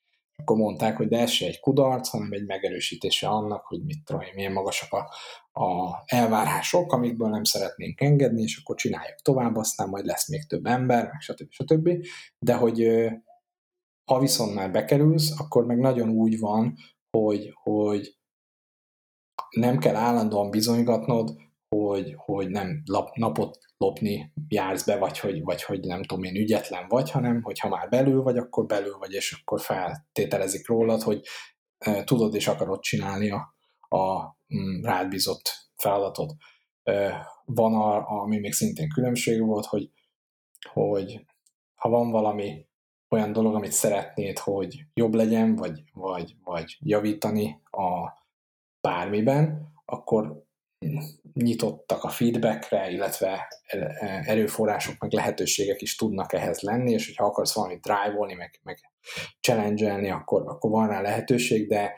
[0.44, 4.22] akkor mondták, hogy de ez se egy kudarc, hanem egy megerősítése annak, hogy mit tudom
[4.36, 5.10] milyen magasak a,
[5.62, 10.66] a elvárások, amikből nem szeretnénk engedni, és akkor csináljuk tovább, aztán majd lesz még több
[10.66, 11.52] ember, meg stb.
[11.52, 11.90] stb.
[12.40, 12.88] De hogy
[14.06, 16.76] ha viszont már bekerülsz, akkor meg nagyon úgy van,
[17.18, 18.18] hogy, hogy
[19.50, 21.36] nem kell állandóan bizonygatnod,
[21.74, 26.36] hogy, hogy nem lap, napot lopni jársz be, vagy hogy, vagy hogy nem tudom én
[26.36, 31.02] ügyetlen vagy, hanem hogy ha már belül vagy, akkor belül vagy, és akkor feltételezik rólad,
[31.02, 31.22] hogy
[31.78, 33.56] e, tudod és akarod csinálni a,
[33.98, 34.24] a
[34.56, 36.34] mm, rád bízott feladatot.
[36.84, 39.90] E, van, a, ami még szintén különbség volt, hogy,
[40.74, 41.26] hogy
[41.76, 42.68] ha van valami
[43.10, 48.22] olyan dolog, amit szeretnéd, hogy jobb legyen, vagy, vagy, vagy javítani a
[48.82, 50.44] bármiben, akkor
[51.34, 53.48] nyitottak a feedbackre, illetve
[54.26, 58.80] erőforrások, meg lehetőségek is tudnak ehhez lenni, és hogyha akarsz valamit drive-olni, meg, meg
[59.40, 61.94] challenge akkor, akkor van rá lehetőség, de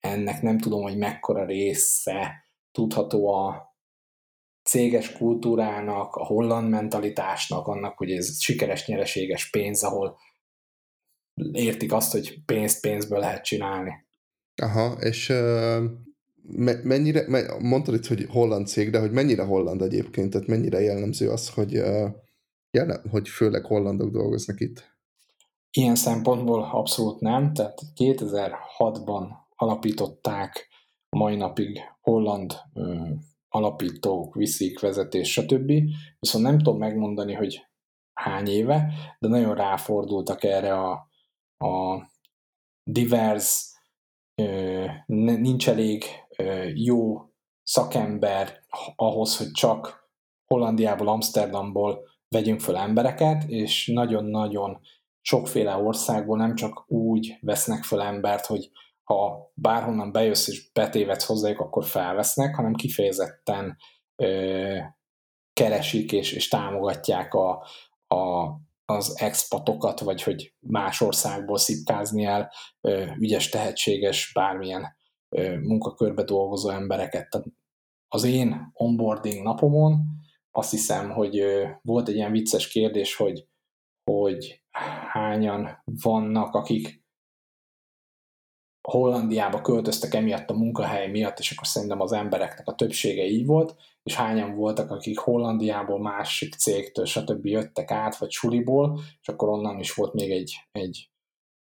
[0.00, 3.74] ennek nem tudom, hogy mekkora része tudható a
[4.62, 10.18] céges kultúrának, a holland mentalitásnak, annak, hogy ez sikeres, nyereséges pénz, ahol
[11.52, 14.06] értik azt, hogy pénzt pénzből lehet csinálni.
[14.62, 15.84] Aha, és uh,
[16.82, 17.26] mennyire,
[17.58, 21.72] mondtad itt, hogy holland cég, de hogy mennyire holland egyébként, tehát mennyire jellemző az, hogy,
[22.70, 24.94] jelen, hogy főleg hollandok dolgoznak itt?
[25.70, 30.68] Ilyen szempontból abszolút nem, tehát 2006-ban alapították
[31.08, 33.08] mai napig holland ö,
[33.48, 35.72] alapítók, viszik, vezetés, stb.
[36.18, 37.66] Viszont nem tudom megmondani, hogy
[38.12, 41.08] hány éve, de nagyon ráfordultak erre a,
[41.58, 42.02] a
[42.82, 43.74] divers,
[45.06, 46.04] nincs elég
[46.74, 47.30] jó
[47.62, 48.60] szakember
[48.96, 50.10] ahhoz, hogy csak
[50.46, 54.80] Hollandiából, Amsterdamból vegyünk föl embereket, és nagyon-nagyon
[55.20, 58.70] sokféle országból nem csak úgy vesznek föl embert, hogy
[59.02, 63.76] ha bárhonnan bejössz és betévedsz hozzájuk, akkor felvesznek, hanem kifejezetten
[64.16, 64.78] ö,
[65.52, 67.66] keresik és, és támogatják a,
[68.14, 68.50] a,
[68.84, 74.95] az expatokat, vagy hogy más országból szipkázni el ö, ügyes, tehetséges, bármilyen
[75.62, 77.30] munkakörbe dolgozó embereket.
[77.30, 77.46] Tehát
[78.08, 80.04] az én onboarding napomon
[80.50, 81.44] azt hiszem, hogy
[81.82, 83.48] volt egy ilyen vicces kérdés, hogy,
[84.10, 84.62] hogy
[85.12, 87.04] hányan vannak, akik
[88.88, 93.76] Hollandiába költöztek emiatt a munkahely miatt, és akkor szerintem az embereknek a többsége így volt,
[94.02, 97.46] és hányan voltak, akik Hollandiából másik cégtől, stb.
[97.46, 101.10] jöttek át, vagy suliból, és akkor onnan is volt még egy, egy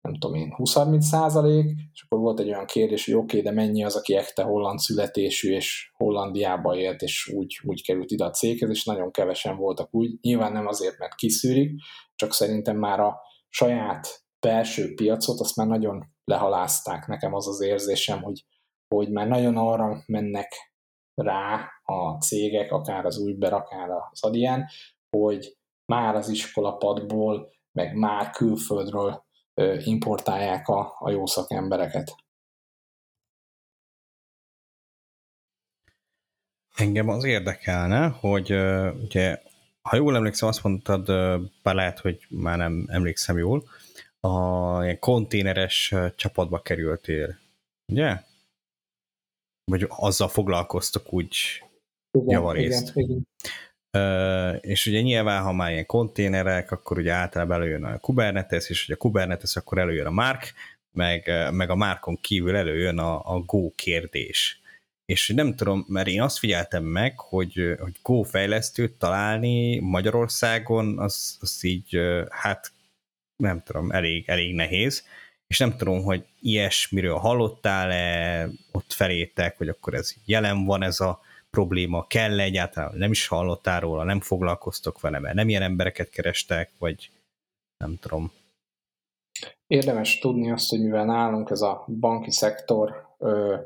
[0.04, 3.60] nem tudom én, 20-30 százalék, és akkor volt egy olyan kérdés, hogy oké, okay, de
[3.60, 8.30] mennyi az, aki ekte holland születésű, és Hollandiába élt, és úgy, úgy került ide a
[8.30, 10.18] céghez, és nagyon kevesen voltak úgy.
[10.20, 11.80] Nyilván nem azért, mert kiszűrik,
[12.14, 17.06] csak szerintem már a saját belső piacot, azt már nagyon lehalázták.
[17.06, 18.44] Nekem az az érzésem, hogy,
[18.94, 20.52] hogy már nagyon arra mennek
[21.14, 24.66] rá a cégek, akár az Uber, akár az Adyen,
[25.16, 25.56] hogy
[25.92, 29.23] már az iskolapadból, meg már külföldről
[29.84, 32.14] importálják a, a jó szakembereket.
[36.76, 38.52] Engem az érdekelne, hogy
[39.02, 39.42] ugye,
[39.82, 41.06] ha jól emlékszem, azt mondtad,
[41.62, 43.68] bár lehet, hogy már nem emlékszem jól,
[44.20, 47.38] a ilyen konténeres csapatba kerültél,
[47.92, 48.22] ugye?
[49.64, 51.62] Vagy azzal foglalkoztak úgy
[52.10, 52.96] javarészt.
[52.96, 53.28] Igen, igen.
[54.60, 58.94] És ugye nyilván, ha már ilyen konténerek, akkor ugye általában előjön a Kubernetes, és ugye
[58.94, 60.52] a Kubernetes, akkor előjön a Mark,
[60.92, 64.60] meg, meg a Márkon kívül előjön a, a Go kérdés.
[65.04, 71.36] És nem tudom, mert én azt figyeltem meg, hogy, hogy Go fejlesztőt találni Magyarországon, az,
[71.40, 71.98] az így,
[72.30, 72.72] hát
[73.36, 75.04] nem tudom, elég, elég nehéz,
[75.46, 81.20] és nem tudom, hogy ilyesmiről hallottál-e ott felétek, hogy akkor ez jelen van ez a
[81.54, 86.70] probléma, kell egyáltalán, nem is hallottál róla, nem foglalkoztok vele, mert nem ilyen embereket kerestek,
[86.78, 87.10] vagy
[87.76, 88.32] nem tudom.
[89.66, 93.06] Érdemes tudni azt, hogy mivel nálunk ez a banki szektor,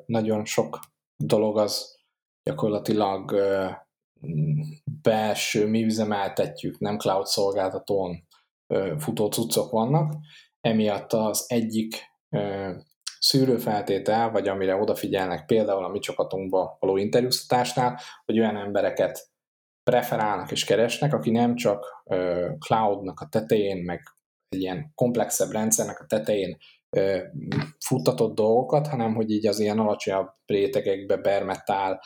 [0.06, 0.78] nagyon sok
[1.16, 1.98] dolog az
[2.42, 3.34] gyakorlatilag
[5.02, 8.26] belső, mi üzemeltetjük, nem cloud szolgáltatón
[8.98, 10.14] futó cuccok vannak,
[10.60, 11.96] emiatt az egyik
[13.20, 19.30] szűrőfeltétel, vagy amire odafigyelnek például a mi csapatunkba való interjúztatásnál, hogy olyan embereket
[19.82, 22.04] preferálnak és keresnek, aki nem csak
[22.58, 24.02] cloudnak a tetején, meg
[24.48, 26.56] egy ilyen komplexebb rendszernek a tetején
[27.78, 32.02] futtatott dolgokat, hanem hogy így az ilyen alacsonyabb rétegekbe bermetál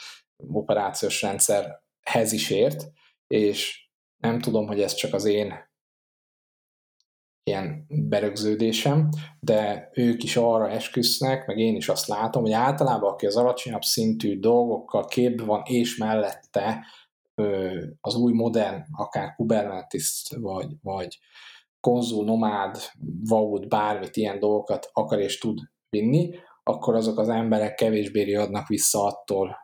[0.53, 2.85] operációs rendszerhez is ért,
[3.27, 5.71] és nem tudom, hogy ez csak az én
[7.45, 9.09] ilyen berögződésem,
[9.41, 13.83] de ők is arra esküsznek, meg én is azt látom, hogy általában aki az alacsonyabb
[13.83, 16.87] szintű dolgokkal képbe van, és mellette
[18.01, 21.19] az új modern, akár Kubernetes, vagy, vagy
[21.81, 22.77] konzul, nomád,
[23.29, 25.59] vaud, bármit, ilyen dolgokat akar és tud
[25.91, 29.57] vinni, akkor azok az emberek kevésbé riadnak vissza attól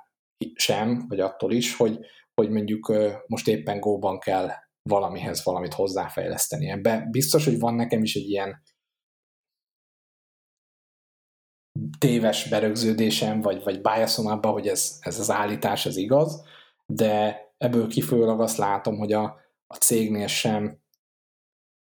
[0.54, 1.98] sem, vagy attól is, hogy,
[2.34, 2.92] hogy mondjuk
[3.26, 4.48] most éppen góban kell
[4.88, 6.70] valamihez valamit hozzáfejleszteni.
[6.70, 8.62] Ebben biztos, hogy van nekem is egy ilyen
[11.98, 16.42] téves berögződésem, vagy, vagy biasom abban, hogy ez, ez az állítás ez igaz,
[16.86, 20.80] de ebből kifolyólag azt látom, hogy a, a cégnél sem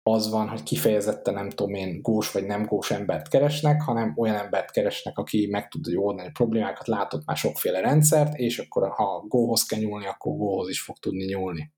[0.09, 4.35] az van, hogy kifejezetten nem tudom én gós vagy nem gós embert keresnek, hanem olyan
[4.35, 9.63] embert keresnek, aki meg tudja oldani problémákat, látott már sokféle rendszert, és akkor ha góhoz
[9.63, 11.73] kell nyúlni, akkor góhoz is fog tudni nyúlni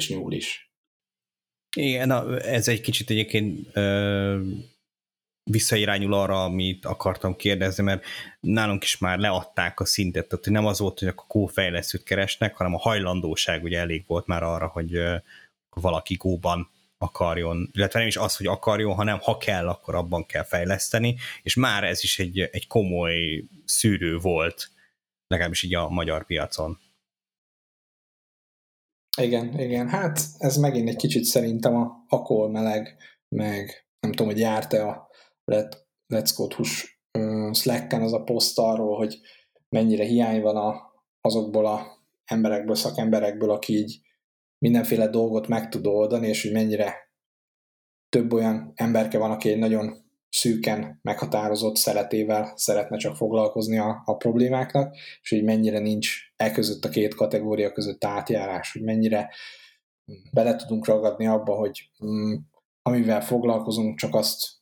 [0.00, 0.70] és nyúl is.
[1.76, 4.40] Igen, na, ez egy kicsit egyébként ö,
[5.50, 8.04] visszairányul arra, amit akartam kérdezni, mert
[8.40, 12.74] nálunk is már leadták a szintet, tehát nem az volt, hogy a kófejlesztőt keresnek, hanem
[12.74, 15.16] a hajlandóság ugye elég volt már arra, hogy ö,
[15.70, 20.44] valaki góban akarjon, illetve nem is az, hogy akarjon, hanem ha kell, akkor abban kell
[20.44, 24.70] fejleszteni, és már ez is egy, egy komoly szűrő volt,
[25.26, 26.78] legalábbis így a magyar piacon.
[29.18, 29.88] Igen, igen.
[29.88, 32.96] Hát ez megint egy kicsit szerintem a akol meleg,
[33.28, 35.08] meg nem tudom, hogy járt-e a
[35.44, 37.00] Let, Let's Go Hus
[37.52, 39.20] Slack-en az a poszt arról, hogy
[39.68, 41.86] mennyire hiány van a, azokból a
[42.24, 44.00] emberekből, szakemberekből, aki így
[44.58, 46.94] mindenféle dolgot meg tud oldani, és hogy mennyire
[48.08, 54.16] több olyan emberke van, aki egy nagyon szűken meghatározott szeretével szeretne csak foglalkozni a, a
[54.16, 59.30] problémáknak, és hogy mennyire nincs e között a két kategória között átjárás, hogy mennyire
[60.32, 62.34] bele tudunk ragadni abba, hogy mm,
[62.82, 64.58] amivel foglalkozunk, csak azt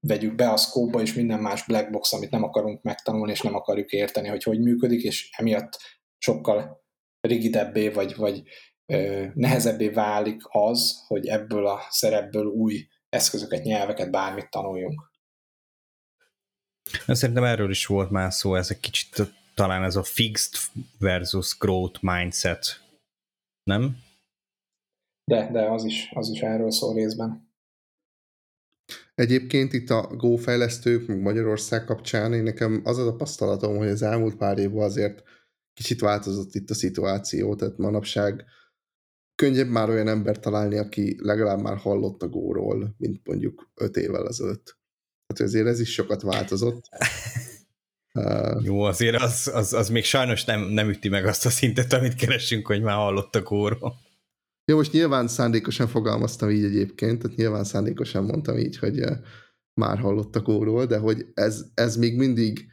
[0.00, 3.54] vegyük be a scope és minden más black box, amit nem akarunk megtanulni, és nem
[3.54, 5.78] akarjuk érteni, hogy hogy működik, és emiatt
[6.18, 6.84] sokkal
[7.20, 8.42] rigidebbé, vagy, vagy
[8.86, 15.10] ö, nehezebbé válik az, hogy ebből a szerepből új eszközöket, nyelveket, bármit tanuljunk.
[17.06, 20.52] Szerintem erről is volt már szó, ez egy kicsit talán ez a fixed
[20.98, 22.84] versus growth mindset,
[23.62, 23.96] nem?
[25.24, 27.46] De, de az is, az is erről szól részben.
[29.14, 34.02] Egyébként itt a Go fejlesztők, meg Magyarország kapcsán én nekem az a tapasztalatom, hogy az
[34.02, 35.22] elmúlt pár évben azért
[35.74, 38.44] kicsit változott itt a szituáció, tehát manapság
[39.38, 44.28] könnyebb már olyan ember találni, aki legalább már hallott a góról, mint mondjuk öt évvel
[44.28, 44.78] ezelőtt.
[45.26, 46.84] Tehát azért ez is sokat változott.
[48.14, 51.92] Uh, Jó, azért az, az, az még sajnos nem, nem üti meg azt a szintet,
[51.92, 53.94] amit keresünk, hogy már hallott a góról.
[54.64, 59.00] Jó, most nyilván szándékosan fogalmaztam így egyébként, tehát nyilván szándékosan mondtam így, hogy
[59.80, 62.66] már hallottak óról, de hogy ez, ez még mindig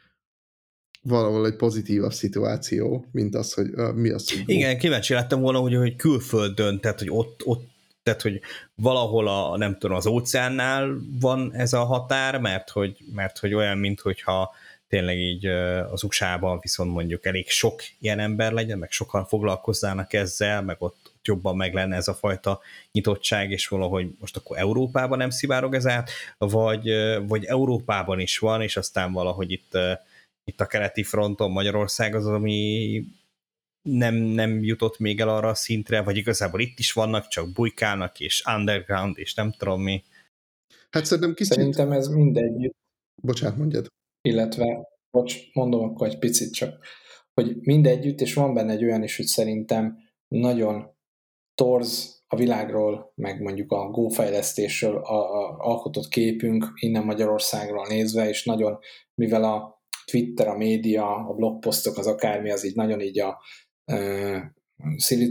[1.06, 4.42] valahol egy pozitívabb szituáció, mint az, hogy uh, mi az, hogy...
[4.46, 8.40] Igen, kíváncsi lettem volna, hogy, hogy külföldön, tehát hogy ott, ott tehát, hogy
[8.74, 13.78] valahol a, nem tudom, az óceánnál van ez a határ, mert hogy, mert hogy olyan,
[13.78, 14.54] mint hogyha
[14.88, 15.46] tényleg így
[15.90, 21.12] az USA-ban viszont mondjuk elég sok ilyen ember legyen, meg sokan foglalkozzának ezzel, meg ott
[21.24, 22.60] jobban meg lenne ez a fajta
[22.92, 26.90] nyitottság, és valahogy most akkor Európában nem szivárog ez át, vagy,
[27.26, 29.78] vagy Európában is van, és aztán valahogy itt,
[30.48, 33.02] itt a keleti fronton Magyarország az, ami
[33.82, 38.20] nem, nem jutott még el arra a szintre, vagy igazából itt is vannak, csak bujkálnak,
[38.20, 40.04] és underground, és nem tudom mi.
[40.90, 41.52] Hát szerintem kicsit...
[41.52, 42.74] Szerintem ez mindegy.
[43.22, 43.86] Bocsánat, mondjad.
[44.22, 46.86] Illetve, bocs, mondom akkor egy picit csak,
[47.34, 50.94] hogy mindegyütt, és van benne egy olyan is, hogy szerintem nagyon
[51.54, 58.28] torz a világról, meg mondjuk a Go fejlesztésről a, a alkotott képünk innen Magyarországról nézve,
[58.28, 58.78] és nagyon,
[59.14, 59.75] mivel a
[60.10, 63.42] Twitter, a média, a blogposztok, az akármi, az így nagyon így a
[63.84, 64.54] e,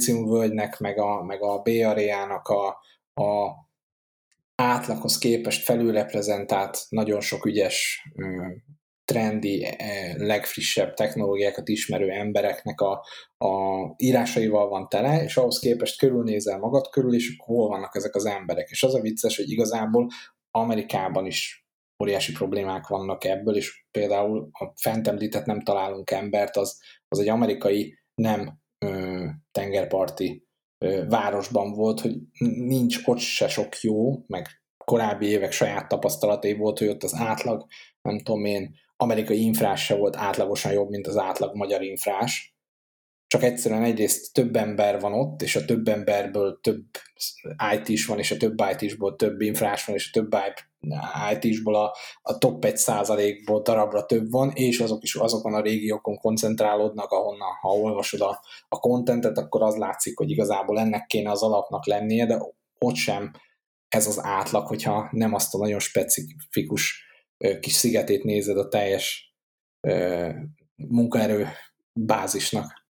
[0.05, 2.67] völgynek, meg a, meg a Bay Area-nak a,
[3.21, 3.53] a
[4.55, 8.03] átlaghoz képest felülreprezentált nagyon sok ügyes
[9.05, 13.05] trendi, eh, legfrissebb technológiákat ismerő embereknek a,
[13.38, 13.49] a
[13.97, 18.69] írásaival van tele, és ahhoz képest körülnézel magad körül, és hol vannak ezek az emberek.
[18.69, 20.07] És az a vicces, hogy igazából
[20.51, 21.64] Amerikában is
[22.04, 27.30] óriási problémák vannak ebből, és például a fent említett nem találunk embert, az, az egy
[27.30, 30.48] amerikai nem ö, tengerparti
[30.86, 32.16] ö, városban volt, hogy
[32.56, 34.48] nincs ott se sok jó, meg
[34.86, 37.66] korábbi évek saját tapasztalatai volt, hogy ott az átlag,
[38.02, 42.55] nem tudom én, amerikai infrás se volt átlagosan jobb, mint az átlag magyar infrás.
[43.36, 46.83] Csak egyszerűen egyrészt több ember van ott, és a több emberből több
[47.73, 50.36] IT is van, és a több IT isból több infrás van, és a több
[51.33, 55.61] IT isból a, a top 1 százalékból darabra több van, és azok is azokon a
[55.61, 61.31] régiókon koncentrálódnak, ahonnan, ha olvasod a, a contentet, akkor az látszik, hogy igazából ennek kéne
[61.31, 62.41] az alapnak lennie, de
[62.79, 63.31] ott sem
[63.88, 67.03] ez az átlag, hogyha nem azt a nagyon specifikus
[67.59, 69.36] kis szigetét nézed a teljes
[70.75, 71.47] munkaerő
[71.93, 72.84] bázisnak.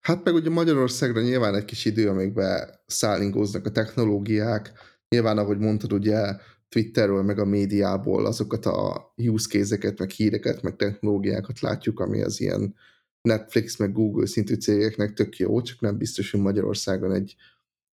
[0.00, 4.72] Hát meg ugye Magyarországra nyilván egy kis idő, amíg beszállingóznak a technológiák.
[5.08, 6.36] Nyilván, ahogy mondtad, ugye
[6.68, 12.40] Twitterről, meg a médiából azokat a use case-eket, meg híreket, meg technológiákat látjuk, ami az
[12.40, 12.74] ilyen
[13.22, 17.36] Netflix, meg Google szintű cégeknek tök jó, csak nem biztos, hogy Magyarországon egy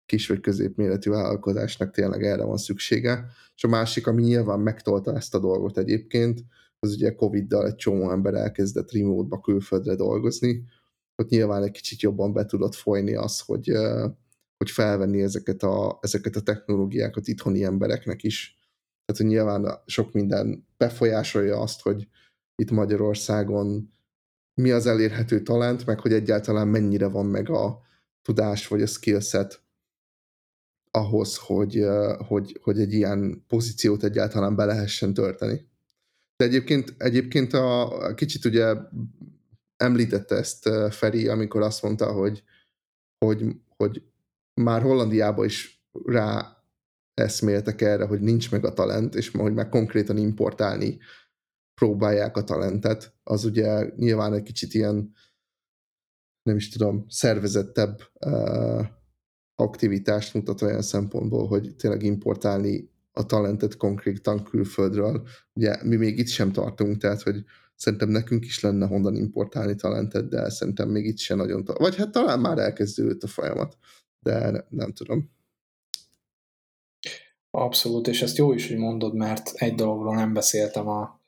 [0.07, 3.27] kis vagy középméretű vállalkozásnak tényleg erre van szüksége.
[3.57, 6.45] És a másik, ami nyilván megtolta ezt a dolgot egyébként,
[6.79, 10.65] az ugye Covid-dal egy csomó ember elkezdett remote-ba külföldre dolgozni,
[11.17, 13.73] ott nyilván egy kicsit jobban be tudott folyni az, hogy,
[14.57, 18.59] hogy felvenni ezeket a, ezeket a technológiákat itthoni embereknek is.
[19.05, 22.09] Tehát, hogy nyilván sok minden befolyásolja azt, hogy
[22.55, 23.93] itt Magyarországon
[24.55, 27.81] mi az elérhető talent, meg hogy egyáltalán mennyire van meg a
[28.23, 29.63] tudás vagy a skillset
[30.91, 31.85] ahhoz, hogy,
[32.27, 35.69] hogy, hogy egy ilyen pozíciót egyáltalán be lehessen tölteni.
[36.37, 38.75] De egyébként, egyébként a, a kicsit ugye
[39.77, 42.43] említette ezt Feri, amikor azt mondta, hogy,
[43.25, 43.45] hogy,
[43.77, 44.03] hogy
[44.61, 46.59] már Hollandiába is rá
[47.15, 50.99] eszméltek erre, hogy nincs meg a talent, és hogy meg konkrétan importálni
[51.75, 55.13] próbálják a talentet, az ugye nyilván egy kicsit ilyen
[56.43, 58.87] nem is tudom, szervezettebb uh,
[59.55, 65.29] aktivitást mutat olyan szempontból, hogy tényleg importálni a talentet konkrétan külföldről.
[65.53, 67.45] Ugye mi még itt sem tartunk, tehát hogy
[67.77, 72.11] szerintem nekünk is lenne honnan importálni talentet, de szerintem még itt sem nagyon, vagy hát
[72.11, 73.77] talán már elkezdődött a folyamat,
[74.19, 75.33] de nem tudom.
[77.51, 81.21] Abszolút, és ezt jó is, hogy mondod, mert egy dologról nem beszéltem a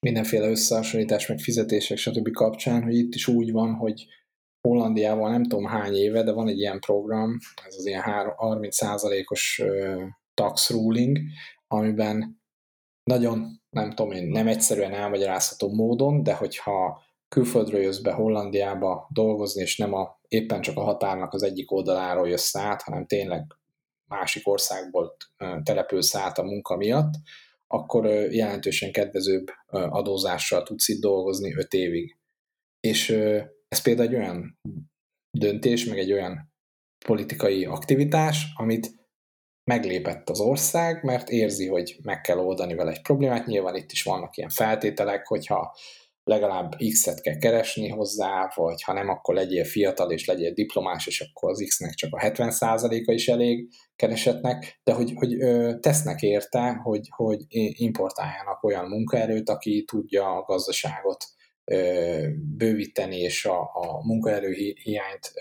[0.00, 2.30] mindenféle összehasonlítás, meg fizetések, stb.
[2.30, 4.06] kapcsán, hogy itt is úgy van, hogy
[4.68, 9.62] Hollandiával nem tudom hány éve, de van egy ilyen program, ez az ilyen 30%-os
[10.34, 11.18] tax ruling,
[11.66, 12.40] amiben
[13.02, 19.62] nagyon, nem tudom én, nem egyszerűen elmagyarázható módon, de hogyha külföldről jössz be Hollandiába dolgozni,
[19.62, 23.56] és nem a, éppen csak a határnak az egyik oldaláról jössz át, hanem tényleg
[24.08, 25.16] másik országból
[25.62, 27.14] települsz át a munka miatt,
[27.66, 32.16] akkor jelentősen kedvezőbb adózással tudsz itt dolgozni 5 évig.
[32.80, 33.10] És
[33.68, 34.58] ez például egy olyan
[35.30, 36.52] döntés, meg egy olyan
[37.04, 38.97] politikai aktivitás, amit
[39.68, 43.46] meglépett az ország, mert érzi, hogy meg kell oldani vele egy problémát.
[43.46, 45.76] Nyilván itt is vannak ilyen feltételek, hogyha
[46.24, 51.20] legalább X-et kell keresni hozzá, vagy ha nem, akkor legyél fiatal és legyél diplomás, és
[51.20, 55.36] akkor az X-nek csak a 70%-a is elég keresetnek, de hogy, hogy
[55.80, 61.24] tesznek érte, hogy, hogy importáljanak olyan munkaerőt, aki tudja a gazdaságot
[62.56, 64.52] bővíteni, és a, a munkaerő
[64.82, 65.32] hiányt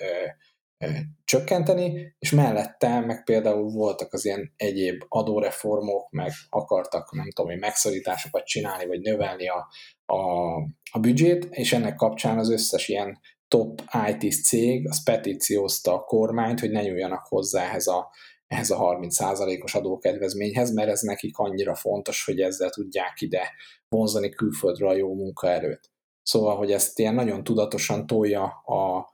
[1.26, 7.60] csökkenteni, és mellette meg például voltak az ilyen egyéb adóreformok, meg akartak, nem tudom, hogy
[7.60, 9.68] megszorításokat csinálni, vagy növelni a,
[10.06, 10.54] a,
[10.92, 16.60] a büdzsét, és ennek kapcsán az összes ilyen top IT cég, az petíciózta a kormányt,
[16.60, 18.10] hogy ne nyúljanak hozzá ehhez a,
[18.48, 23.52] ehhez a 30%-os adókedvezményhez, mert ez nekik annyira fontos, hogy ezzel tudják ide
[23.90, 25.92] vonzani külföldről a jó munkaerőt.
[26.24, 29.08] Szóval, hogy ezt ilyen nagyon tudatosan tolja a,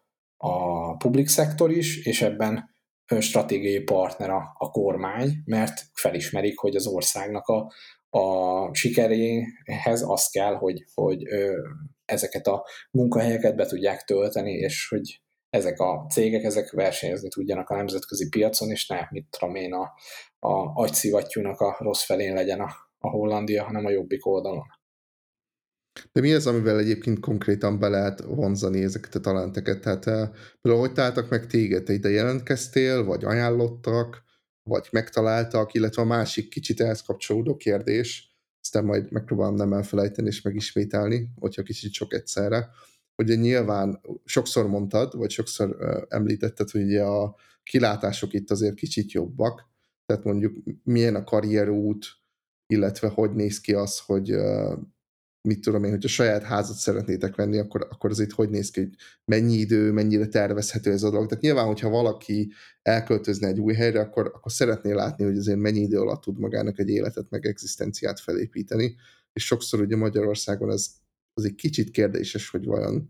[0.45, 2.75] a public szektor is, és ebben
[3.19, 7.71] stratégiai partner a, a kormány, mert felismerik, hogy az országnak a,
[8.17, 11.23] a sikeréhez az kell, hogy, hogy
[12.05, 17.75] ezeket a munkahelyeket be tudják tölteni, és hogy ezek a cégek, ezek versenyezni tudjanak a
[17.75, 19.81] nemzetközi piacon, és ne, mit tudom én, a,
[20.39, 22.69] a agyszivattyúnak a rossz felén legyen a,
[22.99, 24.65] a Hollandia, hanem a jobbik oldalon.
[26.11, 29.81] De mi az, amivel egyébként konkrétan be lehet vonzani ezeket a talenteket?
[29.81, 30.29] Tehát eh,
[30.61, 31.83] például hogy találtak meg téged?
[31.83, 34.23] Te ide jelentkeztél, vagy ajánlottak,
[34.63, 40.41] vagy megtaláltak, illetve a másik kicsit ehhez kapcsolódó kérdés, aztán majd megpróbálom nem elfelejteni és
[40.41, 42.69] megismételni, hogyha kicsit sok egyszerre,
[43.15, 49.11] hogy nyilván sokszor mondtad, vagy sokszor uh, említetted, hogy ugye a kilátások itt azért kicsit
[49.11, 49.71] jobbak,
[50.05, 52.05] tehát mondjuk milyen a karrierút,
[52.65, 54.77] illetve hogy néz ki az, hogy uh,
[55.47, 58.79] mit tudom én, hogyha saját házat szeretnétek venni, akkor, akkor az itt hogy néz ki,
[58.79, 61.27] hogy mennyi idő, mennyire tervezhető ez a dolog.
[61.27, 65.79] Tehát nyilván, hogyha valaki elköltözne egy új helyre, akkor, akkor szeretné látni, hogy azért mennyi
[65.79, 68.95] idő alatt tud magának egy életet, meg egzisztenciát felépíteni.
[69.33, 70.89] És sokszor ugye Magyarországon ez
[71.33, 73.09] az egy kicsit kérdéses, hogy vajon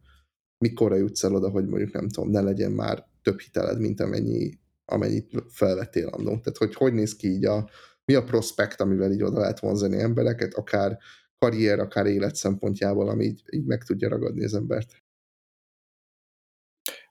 [0.57, 4.59] mikorra jutsz el oda, hogy mondjuk nem tudom, ne legyen már több hiteled, mint amennyi,
[4.86, 6.29] amennyit felvettél annó.
[6.29, 7.69] Tehát, hogy hogy néz ki így a,
[8.05, 10.97] mi a prospekt, amivel így oda lehet vonzani embereket, akár
[11.43, 15.01] karrier, akár élet szempontjából, ami így, így meg tudja ragadni az embert.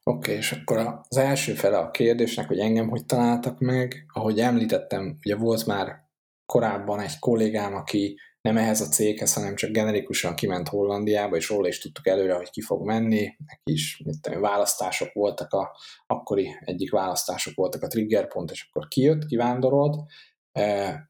[0.05, 4.39] Oké, okay, és akkor az első fele a kérdésnek, hogy engem hogy találtak meg, ahogy
[4.41, 6.11] említettem, ugye volt már
[6.47, 11.69] korábban egy kollégám, aki nem ehhez a céghez, hanem csak generikusan kiment Hollandiába, és róla
[11.69, 13.37] is tudtuk előre, hogy ki fog menni.
[13.47, 15.77] Neki is mit tudom, választások voltak, a,
[16.07, 19.97] akkori egyik választások voltak a triggerpont, és akkor kijött, kivándorolt,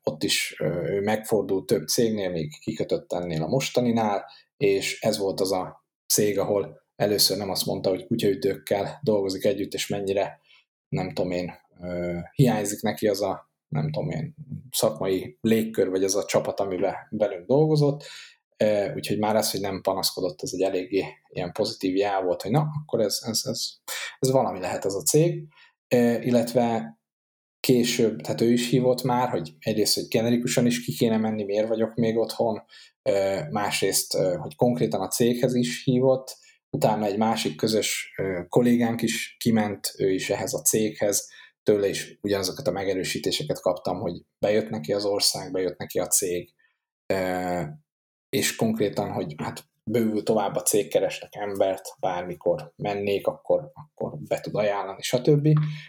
[0.03, 4.25] ott is ő megfordult több cégnél, még kikötött ennél a mostaninál,
[4.57, 9.73] és ez volt az a cég, ahol először nem azt mondta, hogy kutyaütőkkel dolgozik együtt,
[9.73, 10.41] és mennyire,
[10.89, 11.53] nem tudom én,
[12.35, 14.35] hiányzik neki az a, nem tudom én,
[14.71, 18.05] szakmai légkör, vagy az a csapat, amivel belünk dolgozott,
[18.95, 22.67] úgyhogy már ez, hogy nem panaszkodott, ez egy eléggé ilyen pozitív jel volt, hogy na,
[22.83, 23.69] akkor ez, ez, ez,
[24.19, 25.47] ez valami lehet az a cég,
[26.21, 26.97] illetve
[27.67, 31.69] később, tehát ő is hívott már, hogy egyrészt, hogy generikusan is ki kéne menni, miért
[31.69, 32.63] vagyok még otthon,
[33.51, 36.37] másrészt, hogy konkrétan a céghez is hívott,
[36.71, 38.15] utána egy másik közös
[38.49, 41.31] kollégánk is kiment, ő is ehhez a céghez,
[41.63, 46.53] tőle is ugyanazokat a megerősítéseket kaptam, hogy bejött neki az ország, bejött neki a cég,
[48.29, 54.41] és konkrétan, hogy hát bővül tovább a cég, keresnek embert, bármikor mennék, akkor, akkor be
[54.41, 55.49] tud ajánlani, stb.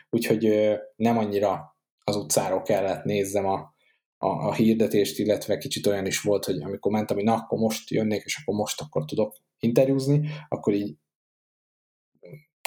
[0.10, 3.74] Úgyhogy nem annyira az utcáról kellett nézzem a,
[4.18, 7.90] a, a hirdetést, illetve kicsit olyan is volt, hogy amikor mentem, hogy na, akkor most
[7.90, 10.96] jönnék, és akkor most akkor tudok interjúzni, akkor így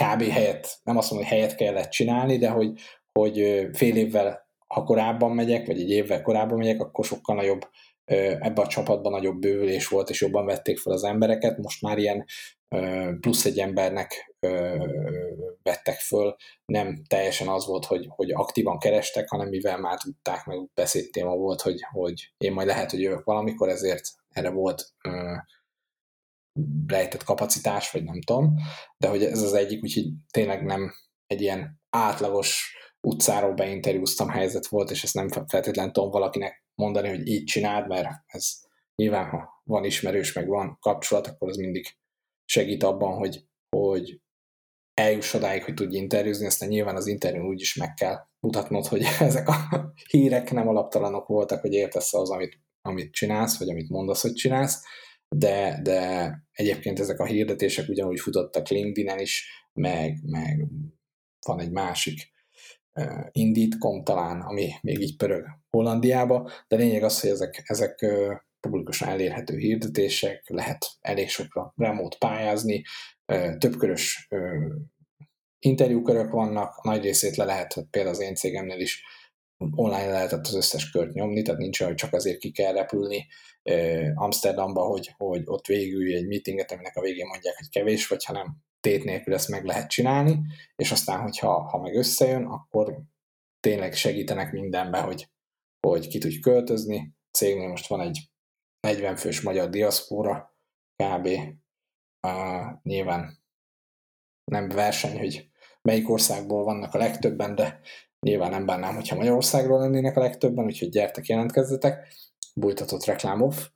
[0.03, 0.23] kb.
[0.23, 2.73] helyet, nem azt mondom, hogy helyet kellett csinálni, de hogy,
[3.13, 7.69] hogy fél évvel, ha korábban megyek, vagy egy évvel korábban megyek, akkor sokkal nagyobb
[8.07, 11.59] ebbe a csapatban nagyobb bővülés volt, és jobban vették fel az embereket.
[11.59, 12.25] Most már ilyen
[13.21, 14.35] plusz egy embernek
[15.63, 20.71] vettek föl, nem teljesen az volt, hogy, hogy aktívan kerestek, hanem mivel már tudták, meg
[20.75, 24.85] beszédtéma volt, hogy, hogy én majd lehet, hogy jövök valamikor, ezért erre volt
[26.87, 28.55] rejtett kapacitás, vagy nem tudom,
[28.99, 30.93] de hogy ez az egyik, úgyhogy tényleg nem
[31.27, 32.77] egy ilyen átlagos
[33.07, 38.09] utcáról beinterjúztam helyzet volt, és ezt nem feltétlenül tudom valakinek mondani, hogy így csináld, mert
[38.27, 38.53] ez
[38.95, 41.97] nyilván, ha van ismerős, meg van kapcsolat, akkor az mindig
[42.45, 43.47] segít abban, hogy,
[43.77, 44.21] hogy
[44.95, 49.03] eljuss odáig, hogy tudj interjúzni, aztán nyilván az interjún úgy is meg kell mutatnod, hogy
[49.21, 49.69] ezek a
[50.11, 54.83] hírek nem alaptalanok voltak, hogy értesz az, amit, amit csinálsz, vagy amit mondasz, hogy csinálsz,
[55.29, 60.67] de, de egyébként ezek a hirdetések ugyanúgy futottak LinkedIn-en is, meg, meg
[61.47, 62.35] van egy másik
[63.31, 68.07] Indeed.com talán, ami még így pörög Hollandiába, de lényeg az, hogy ezek, ezek
[68.61, 72.83] publikusan elérhető hirdetések, lehet elég sokra remote pályázni,
[73.59, 74.29] többkörös
[75.59, 79.03] interjúkörök vannak, nagy részét le lehet, például az én cégemnél is
[79.59, 83.27] online lehetett az összes kört nyomni, tehát nincs olyan, hogy csak azért ki kell repülni
[84.15, 88.57] Amsterdamba, hogy, hogy ott végül egy meetinget, aminek a végén mondják, hogy kevés vagy, hanem
[88.87, 90.41] tét nélkül ezt meg lehet csinálni,
[90.77, 93.03] és aztán, hogyha ha meg összejön, akkor
[93.61, 95.31] tényleg segítenek mindenbe, hogy,
[95.87, 97.15] hogy ki tudj költözni.
[97.33, 98.31] A cégnél most van egy
[98.81, 100.57] 40 fős magyar diaszpóra,
[101.03, 101.27] kb.
[102.27, 103.39] Uh, nyilván
[104.45, 105.51] nem verseny, hogy
[105.83, 107.81] melyik országból vannak a legtöbben, de
[108.21, 112.09] nyilván nem bánnám, hogyha Magyarországról lennének a legtöbben, úgyhogy gyertek, jelentkezzetek,
[112.55, 113.67] bújtatott reklám off.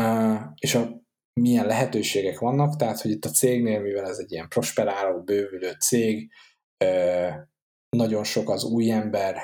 [0.00, 0.99] Uh, és a
[1.32, 6.30] milyen lehetőségek vannak, tehát hogy itt a cégnél, mivel ez egy ilyen prosperáló, bővülő cég,
[7.96, 9.36] nagyon sok az új ember,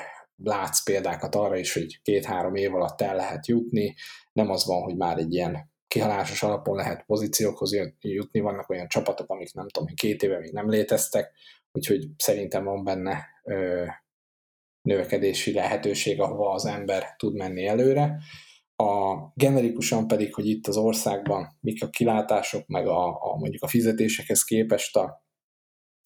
[0.43, 3.95] látsz példákat arra is, hogy két-három év alatt el lehet jutni,
[4.33, 9.31] nem az van, hogy már egy ilyen kihalásos alapon lehet pozíciókhoz jutni, vannak olyan csapatok,
[9.31, 11.33] amik nem tudom, két éve még nem léteztek,
[11.73, 13.27] úgyhogy szerintem van benne
[14.83, 18.19] növekedési lehetőség, ahova az ember tud menni előre.
[18.77, 23.69] A generikusan pedig, hogy itt az országban mik a kilátások, meg a, a mondjuk a
[23.69, 25.25] fizetésekhez képest a,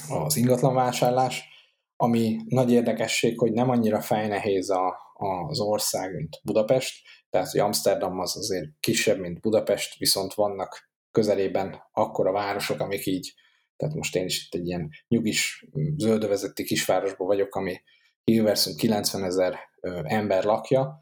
[0.09, 1.45] az ingatlanvásárlás,
[1.97, 4.97] ami nagy érdekesség, hogy nem annyira fejnehéz a,
[5.49, 11.83] az ország, mint Budapest, tehát hogy Amsterdam az azért kisebb, mint Budapest, viszont vannak közelében
[11.93, 13.35] akkora városok, amik így,
[13.77, 15.67] tehát most én is itt egy ilyen nyugis,
[15.97, 17.81] zöldövezeti kisvárosban vagyok, ami
[18.25, 19.59] Hilversum 90 ezer
[20.03, 21.01] ember lakja,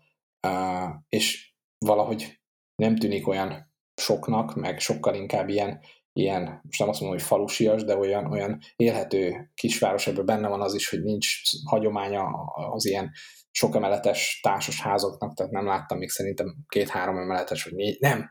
[1.09, 1.48] és
[1.79, 2.41] valahogy
[2.75, 5.81] nem tűnik olyan soknak, meg sokkal inkább ilyen,
[6.13, 10.61] ilyen most nem azt mondom, hogy falusias, de olyan, olyan élhető kisváros, ebből benne van
[10.61, 12.25] az is, hogy nincs hagyománya
[12.73, 13.11] az ilyen
[13.51, 18.29] sok emeletes társas házoknak, tehát nem láttam még szerintem két-három emeletes, vagy négy, nem.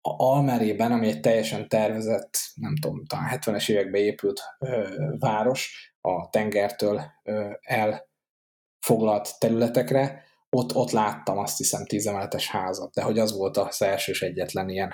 [0.00, 6.28] A Almerében, ami egy teljesen tervezett, nem tudom, talán 70-es években épült ö, város, a
[6.28, 10.24] tengertől ö, elfoglalt területekre,
[10.56, 14.92] ott, ott láttam azt hiszem tízemeletes házat, de hogy az volt az első egyetlen ilyen,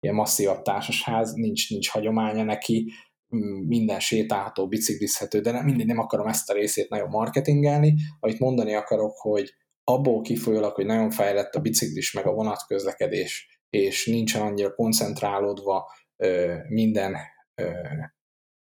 [0.00, 2.92] ilyen masszívabb társasház, nincs, nincs hagyománya neki,
[3.66, 7.94] minden sétálható, biciklizhető, de nem, mindig nem akarom ezt a részét nagyon marketingelni.
[8.20, 9.54] Amit mondani akarok, hogy
[9.84, 16.56] abból kifolyólag, hogy nagyon fejlett a biciklis meg a vonatközlekedés, és nincsen annyira koncentrálódva ö,
[16.68, 17.16] minden
[17.54, 17.70] ö,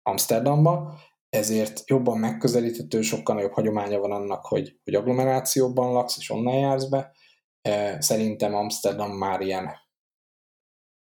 [0.02, 0.94] Amsterdamba,
[1.34, 6.84] ezért jobban megközelíthető, sokkal nagyobb hagyománya van annak, hogy, hogy agglomerációban laksz, és onnan jársz
[6.84, 7.12] be.
[7.98, 9.70] Szerintem Amsterdam már ilyen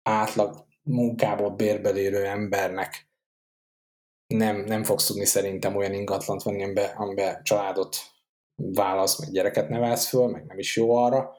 [0.03, 3.09] átlag munkából bérbelérő embernek
[4.27, 7.97] nem, nem fogsz tudni szerintem olyan ingatlant venni, amiben, amiben családot
[8.55, 11.37] válasz, meg gyereket nevelsz föl, meg nem is jó arra.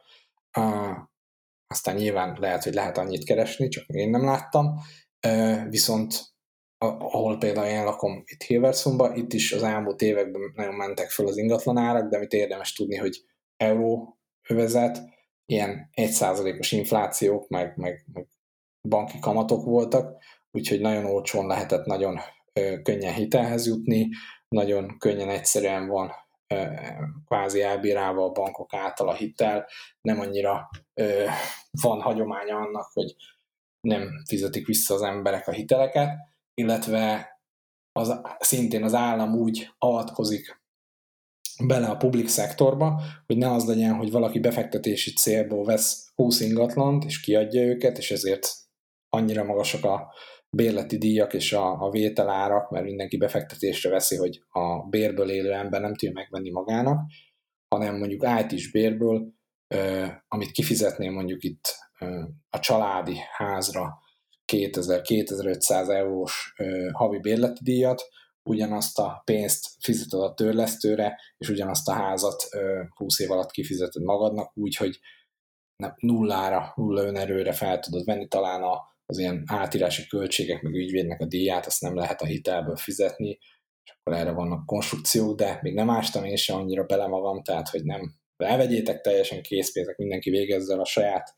[1.68, 4.80] Aztán nyilván lehet, hogy lehet annyit keresni, csak én nem láttam.
[5.28, 6.29] Uh, viszont
[6.80, 11.38] ahol például én lakom itt Hilversumban, itt is az elmúlt években nagyon mentek föl az
[11.38, 13.24] ingatlanárak, de amit érdemes tudni, hogy
[13.58, 14.18] euró
[14.48, 15.02] övezet,
[15.46, 18.28] ilyen 1%-os inflációk, meg, meg, meg
[18.88, 22.20] banki kamatok voltak, úgyhogy nagyon olcsón lehetett nagyon
[22.54, 24.10] ö, könnyen hitelhez jutni,
[24.48, 26.12] nagyon könnyen egyszerűen van
[26.48, 26.64] ö,
[27.26, 29.68] kvázi elbírálva a bankok által a hitel,
[30.02, 31.26] nem annyira ö,
[31.82, 33.16] van hagyománya annak, hogy
[33.82, 36.10] nem fizetik vissza az emberek a hiteleket,
[36.60, 37.28] illetve
[37.91, 40.62] az, szintén az állam úgy avatkozik
[41.64, 47.03] bele a public szektorba, hogy ne az legyen, hogy valaki befektetési célból vesz 20 ingatlant,
[47.03, 48.47] és kiadja őket, és ezért
[49.10, 50.14] annyira magasak a
[50.49, 55.82] bérleti díjak és a, a vételárak, mert mindenki befektetésre veszi, hogy a bérből élő ember
[55.82, 57.12] nem tudja megvenni magának,
[57.76, 59.34] hanem mondjuk IT-s bérből,
[60.28, 61.76] amit kifizetné mondjuk itt
[62.49, 63.99] a családi házra
[64.52, 66.54] 2000-2500 eurós
[66.93, 68.02] havi bérleti díjat,
[68.43, 72.43] ugyanazt a pénzt fizeted a törlesztőre, és ugyanazt a házat
[72.95, 75.00] 20 év alatt kifizeted magadnak, úgyhogy
[75.95, 78.64] nullára, nulla önerőre fel tudod venni, talán
[79.06, 83.38] az ilyen átírási költségek, meg ügyvédnek a díját, azt nem lehet a hitelből fizetni,
[83.84, 87.70] és akkor erre vannak konstrukciók, de még nem ástam én sem annyira bele magam, tehát
[87.70, 88.14] hogy nem.
[88.38, 91.36] Elvegyétek teljesen készpénzek, mindenki végezze a saját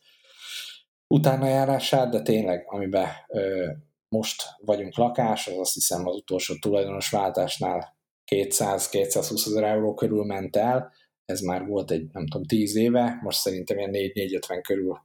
[1.11, 3.71] utánajárását, de tényleg, amiben ö,
[4.09, 7.95] most vagyunk lakás, az azt hiszem az utolsó tulajdonos váltásnál
[8.31, 10.91] 200-220 ezer euró körül ment el,
[11.25, 14.97] ez már volt egy, nem tudom, 10 éve, most szerintem ilyen 4-450 körül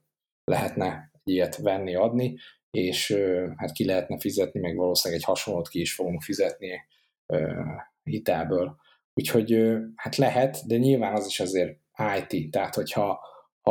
[0.44, 2.36] lehetne ilyet venni, adni,
[2.70, 6.70] és ö, hát ki lehetne fizetni, meg valószínűleg egy hasonlót ki is fogunk fizetni
[7.26, 7.60] ö,
[8.02, 8.76] hitelből.
[9.14, 11.78] Úgyhogy ö, hát lehet, de nyilván az is azért
[12.18, 13.20] IT, tehát hogyha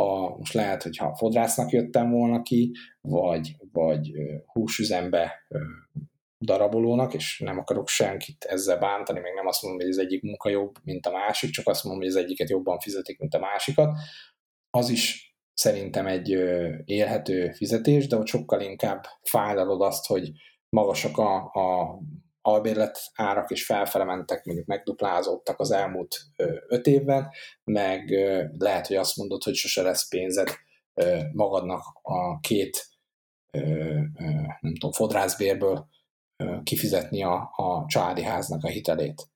[0.00, 2.70] ha most lehet, hogyha fodrásznak jöttem volna ki,
[3.00, 4.12] vagy, vagy
[4.52, 5.32] húsüzembe
[6.38, 10.48] darabolónak, és nem akarok senkit ezzel bántani, még nem azt mondom, hogy az egyik munka
[10.48, 13.98] jobb, mint a másik, csak azt mondom, hogy az egyiket jobban fizetik, mint a másikat.
[14.70, 16.28] Az is szerintem egy
[16.84, 20.30] élhető fizetés, de ott sokkal inkább fájdalod azt, hogy
[20.68, 21.98] magasak a, a
[22.46, 26.16] albérlet árak is felfele mentek, mondjuk megduplázódtak az elmúlt
[26.68, 27.30] öt évben,
[27.64, 28.10] meg
[28.58, 30.48] lehet, hogy azt mondod, hogy sose lesz pénzed
[31.32, 32.88] magadnak a két
[34.60, 35.88] nem tudom, fodrászbérből
[36.62, 39.30] kifizetni a, a családi háznak a hitelét.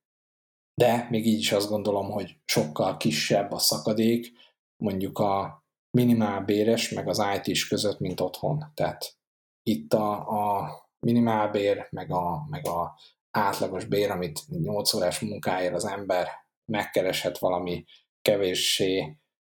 [0.74, 4.32] De még így is azt gondolom, hogy sokkal kisebb a szakadék
[4.76, 8.72] mondjuk a minimálbéres meg az IT-s között, mint otthon.
[8.74, 9.18] Tehát
[9.62, 10.70] itt a, a
[11.06, 12.98] minimálbér, meg a, meg a
[13.30, 16.28] átlagos bér, amit 8 órás munkáért az ember
[16.72, 17.84] megkereshet valami
[18.22, 19.16] kevéssé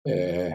[0.10, 0.48] ö,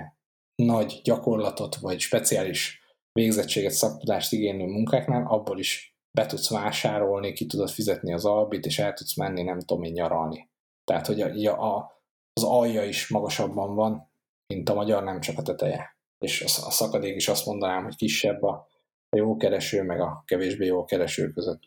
[0.55, 2.81] nagy gyakorlatot, vagy speciális
[3.13, 8.79] végzettséget, szaktudást igénylő munkáknál, abból is be tudsz vásárolni, ki tudod fizetni az albit, és
[8.79, 10.51] el tudsz menni, nem tudom én, nyaralni.
[10.85, 14.13] Tehát, hogy a, a, az alja is magasabban van,
[14.47, 15.97] mint a magyar, nem csak a teteje.
[16.19, 18.68] És a, szakadék is azt mondanám, hogy kisebb a,
[19.09, 21.63] a jó kereső, meg a kevésbé jó kereső között.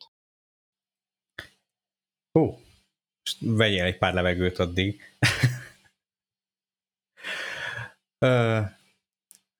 [2.31, 2.59] Hú,
[3.23, 5.01] most vegyél egy pár levegőt addig.
[8.25, 8.65] uh,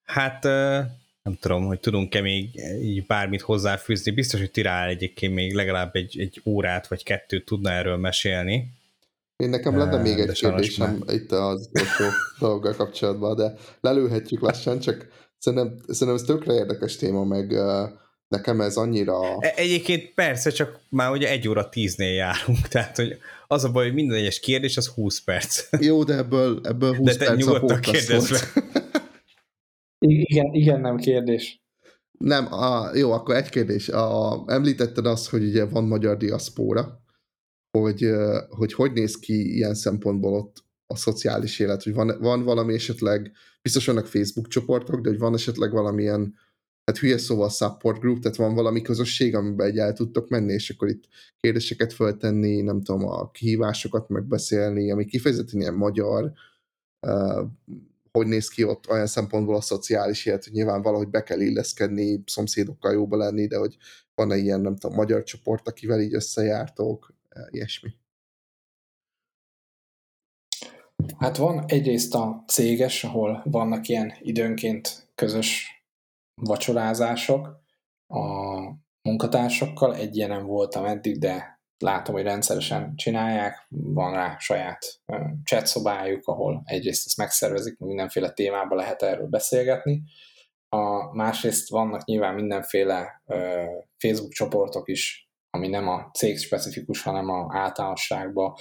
[0.04, 0.86] hát uh,
[1.24, 4.12] nem tudom, hogy tudunk-e még így bármit hozzáfűzni.
[4.12, 8.80] Biztos, hogy Tirál egyébként még legalább egy, egy órát vagy kettőt tudna erről mesélni.
[9.36, 11.16] Én nekem lenne még egy kérdésem már...
[11.16, 12.04] itt az utolsó
[12.48, 15.08] dolggal kapcsolatban, de lelőhetjük lassan, csak
[15.42, 17.52] szerintem, szerintem ez tökre érdekes téma, meg
[18.28, 19.38] nekem ez annyira...
[19.40, 23.18] E- egyébként persze, csak már ugye egy óra tíznél járunk, tehát hogy
[23.48, 25.70] az a baj, hogy minden egyes kérdés az 20 perc.
[25.88, 28.10] Jó, de ebből, ebből 20 de te perc a podcast
[30.00, 31.62] Igen, igen, nem kérdés.
[32.18, 33.90] Nem, a, jó, akkor egy kérdés.
[33.90, 37.04] A, említetted azt, hogy ugye van magyar diaszpóra,
[37.78, 38.06] hogy,
[38.50, 43.32] hogy hogy néz ki ilyen szempontból ott a szociális élet, hogy van, van valami esetleg,
[43.62, 46.36] biztos vannak Facebook csoportok, de hogy van esetleg valamilyen,
[46.86, 50.70] hát hülye szóval support group, tehát van valami közösség, amiben egy el tudtok menni, és
[50.70, 51.04] akkor itt
[51.40, 56.32] kérdéseket föltenni, nem tudom, a kihívásokat megbeszélni, ami kifejezetten ilyen magyar,
[58.12, 62.24] hogy néz ki ott olyan szempontból a szociális élet, hogy nyilván valahogy be kell illeszkedni,
[62.26, 63.78] szomszédokkal jóba lenni, de hogy
[64.16, 67.14] van-e ilyen, nem tudom, magyar csoport, akivel így összejártok,
[67.50, 67.90] ilyesmi.
[71.18, 75.70] Hát van egyrészt a céges, ahol vannak ilyen időnként közös
[76.42, 77.60] vacsorázások
[78.08, 78.24] a
[79.02, 79.96] munkatársakkal.
[79.96, 85.02] Egy ilyenem voltam eddig, de látom, hogy rendszeresen csinálják, van rá saját
[85.44, 90.02] chat szobájuk, ahol egyrészt ezt megszervezik, mindenféle témában lehet erről beszélgetni.
[90.70, 93.24] A, másrészt vannak nyilván mindenféle
[93.98, 98.54] Facebook csoportok is, ami nem a cég specifikus, hanem a általánosságban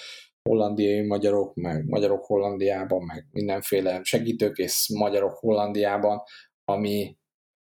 [0.43, 6.22] hollandiai magyarok, meg magyarok Hollandiában, meg mindenféle segítőkész magyarok Hollandiában,
[6.64, 7.18] ami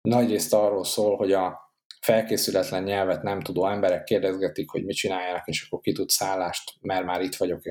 [0.01, 1.67] nagyrészt arról szól, hogy a
[2.01, 7.05] felkészületlen nyelvet nem tudó emberek kérdezgetik, hogy mit csináljanak, és akkor ki tud szállást, mert
[7.05, 7.61] már itt vagyok,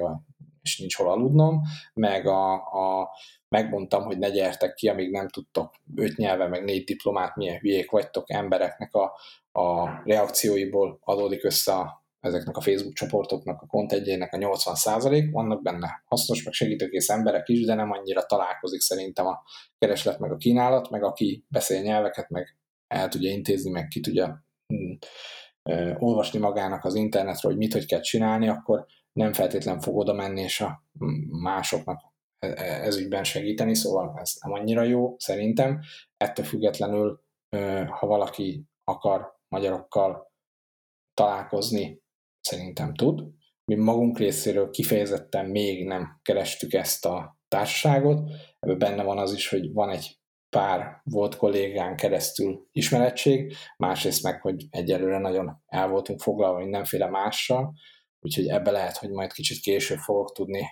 [0.62, 1.62] és nincs hol aludnom,
[1.94, 3.10] meg a, a
[3.48, 7.90] megmondtam, hogy ne gyertek ki, amíg nem tudtok öt nyelve, meg négy diplomát, milyen hülyék
[7.90, 9.12] vagytok embereknek a,
[9.60, 16.02] a reakcióiból adódik össze a, ezeknek a Facebook csoportoknak a kontentjének a 80% vannak benne
[16.06, 19.42] hasznos, meg segítőkész emberek is, de nem annyira találkozik szerintem a
[19.78, 22.56] kereslet meg a kínálat, meg aki beszél nyelveket, meg
[22.86, 24.92] el tudja intézni, meg ki tudja hm,
[25.98, 30.40] olvasni magának az internetről, hogy mit, hogy kell csinálni, akkor nem feltétlen fog oda menni,
[30.40, 30.84] és a
[31.28, 32.00] másoknak
[32.38, 35.80] e, e, ez ügyben segíteni, szóval ez nem annyira jó szerintem.
[36.16, 37.22] Ettől függetlenül,
[37.86, 40.32] ha valaki akar magyarokkal
[41.14, 42.02] találkozni
[42.40, 43.22] szerintem tud.
[43.64, 48.30] Mi magunk részéről kifejezetten még nem kerestük ezt a társaságot.
[48.58, 50.18] Ebben benne van az is, hogy van egy
[50.56, 57.74] pár volt kollégán keresztül ismerettség, másrészt meg, hogy egyelőre nagyon el voltunk foglalva mindenféle mással,
[58.20, 60.66] úgyhogy ebbe lehet, hogy majd kicsit később fogok tudni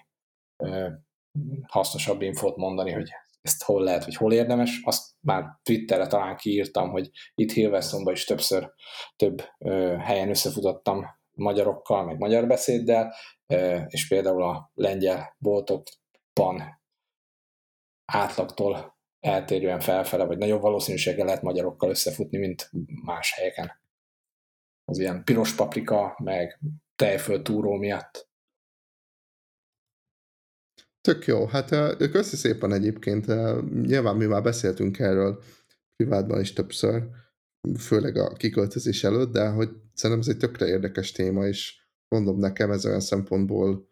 [0.57, 0.89] ö,
[1.67, 3.11] hasznosabb infót mondani, hogy
[3.41, 4.81] ezt hol lehet, hogy hol érdemes.
[4.85, 8.73] Azt már Twitterre talán kiírtam, hogy itt Hilversonban is többször
[9.17, 11.07] több ö, helyen összefutottam
[11.37, 13.14] magyarokkal, meg magyar beszéddel,
[13.87, 16.80] és például a lengyel boltokban
[18.12, 22.70] átlagtól eltérően felfele, vagy nagyobb valószínűséggel lehet magyarokkal összefutni, mint
[23.05, 23.80] más helyeken.
[24.84, 26.61] Az ilyen piros paprika, meg
[26.97, 28.28] tejföld túró miatt.
[31.01, 31.47] Tök jó.
[31.47, 33.26] Hát köszi szépen egyébként.
[33.82, 35.43] Nyilván mi már beszéltünk erről
[35.97, 37.09] privátban is többször,
[37.78, 42.70] főleg a kiköltözés előtt, de hogy szerintem ez egy tökre érdekes téma, és mondom nekem
[42.70, 43.88] ez olyan szempontból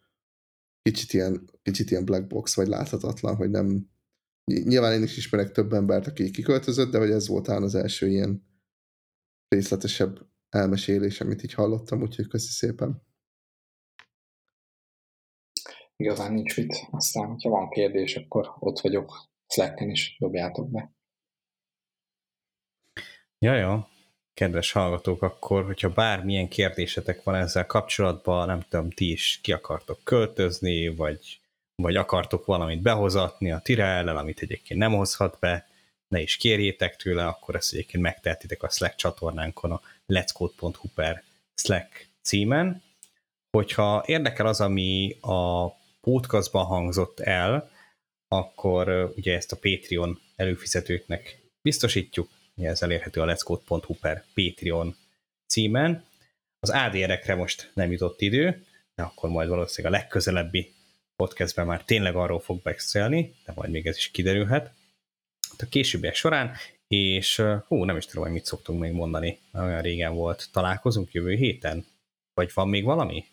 [0.83, 3.91] kicsit ilyen, kicsit ilyen black box, vagy láthatatlan, hogy nem,
[4.45, 8.47] nyilván én is ismerek több embert, aki kiköltözött, de hogy ez volt az első ilyen
[9.49, 13.03] részletesebb elmesélés, amit így hallottam, úgyhogy köszi szépen.
[15.97, 16.87] Igazán nincs mit.
[16.91, 20.94] Aztán, ha van kérdés, akkor ott vagyok Slacken is, dobjátok be.
[23.39, 23.87] Ja, jó.
[24.35, 30.01] Kedves hallgatók, akkor, hogyha bármilyen kérdésetek van ezzel kapcsolatban, nem tudom, ti is ki akartok
[30.05, 31.39] költözni, vagy
[31.83, 35.69] vagy akartok valamit behozatni a tire ellen, amit egyébként nem hozhat be,
[36.09, 41.23] ne is kérjétek tőle, akkor ezt egyébként megtehetitek a Slack csatornánkon a letscode.hu per
[41.55, 42.83] Slack címen.
[43.57, 45.69] Hogyha érdekel az, ami a
[46.01, 47.71] podcastban hangzott el,
[48.29, 54.97] akkor ugye ezt a Patreon előfizetőknek biztosítjuk, ez elérhető a letscode.hu per Patreon
[55.47, 56.05] címen.
[56.59, 60.73] Az ADR-ekre most nem jutott idő, de akkor majd valószínűleg a legközelebbi
[61.17, 64.73] podcastben már tényleg arról fog beszélni, de majd még ez is kiderülhet
[65.59, 66.55] a későbbiek során,
[66.87, 70.49] és hú, nem is tudom, hogy mit szoktunk még mondani, olyan régen volt.
[70.53, 71.87] Találkozunk jövő héten?
[72.35, 73.25] Vagy van még valami?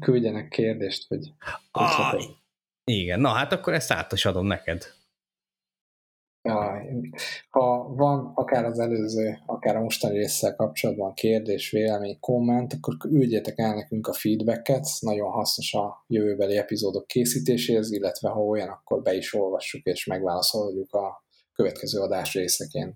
[0.00, 1.32] Küldjenek kérdést, hogy...
[1.70, 2.22] Ah,
[2.84, 4.94] igen, na hát akkor ezt át is adom neked.
[6.42, 6.82] Ja,
[7.48, 13.58] ha van akár az előző, akár a mostani résszel kapcsolatban kérdés, vélemény, komment, akkor üldjétek
[13.58, 19.14] el nekünk a feedbacket, nagyon hasznos a jövőbeli epizódok készítéséhez, illetve ha olyan, akkor be
[19.14, 22.94] is olvassuk és megválaszoljuk a következő adás részeként.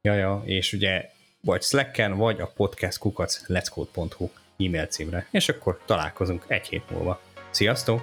[0.00, 1.10] Ja, ja, és ugye
[1.40, 7.20] vagy Slacken, vagy a podcast kukac let's.hu e-mail címre, és akkor találkozunk egy hét múlva.
[7.50, 8.00] Sziasztok!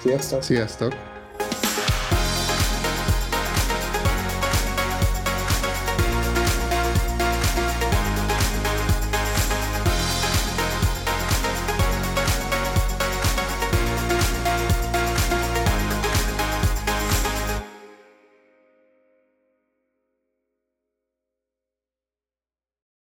[0.00, 0.42] Sziasztok!
[0.42, 1.09] Sziasztok!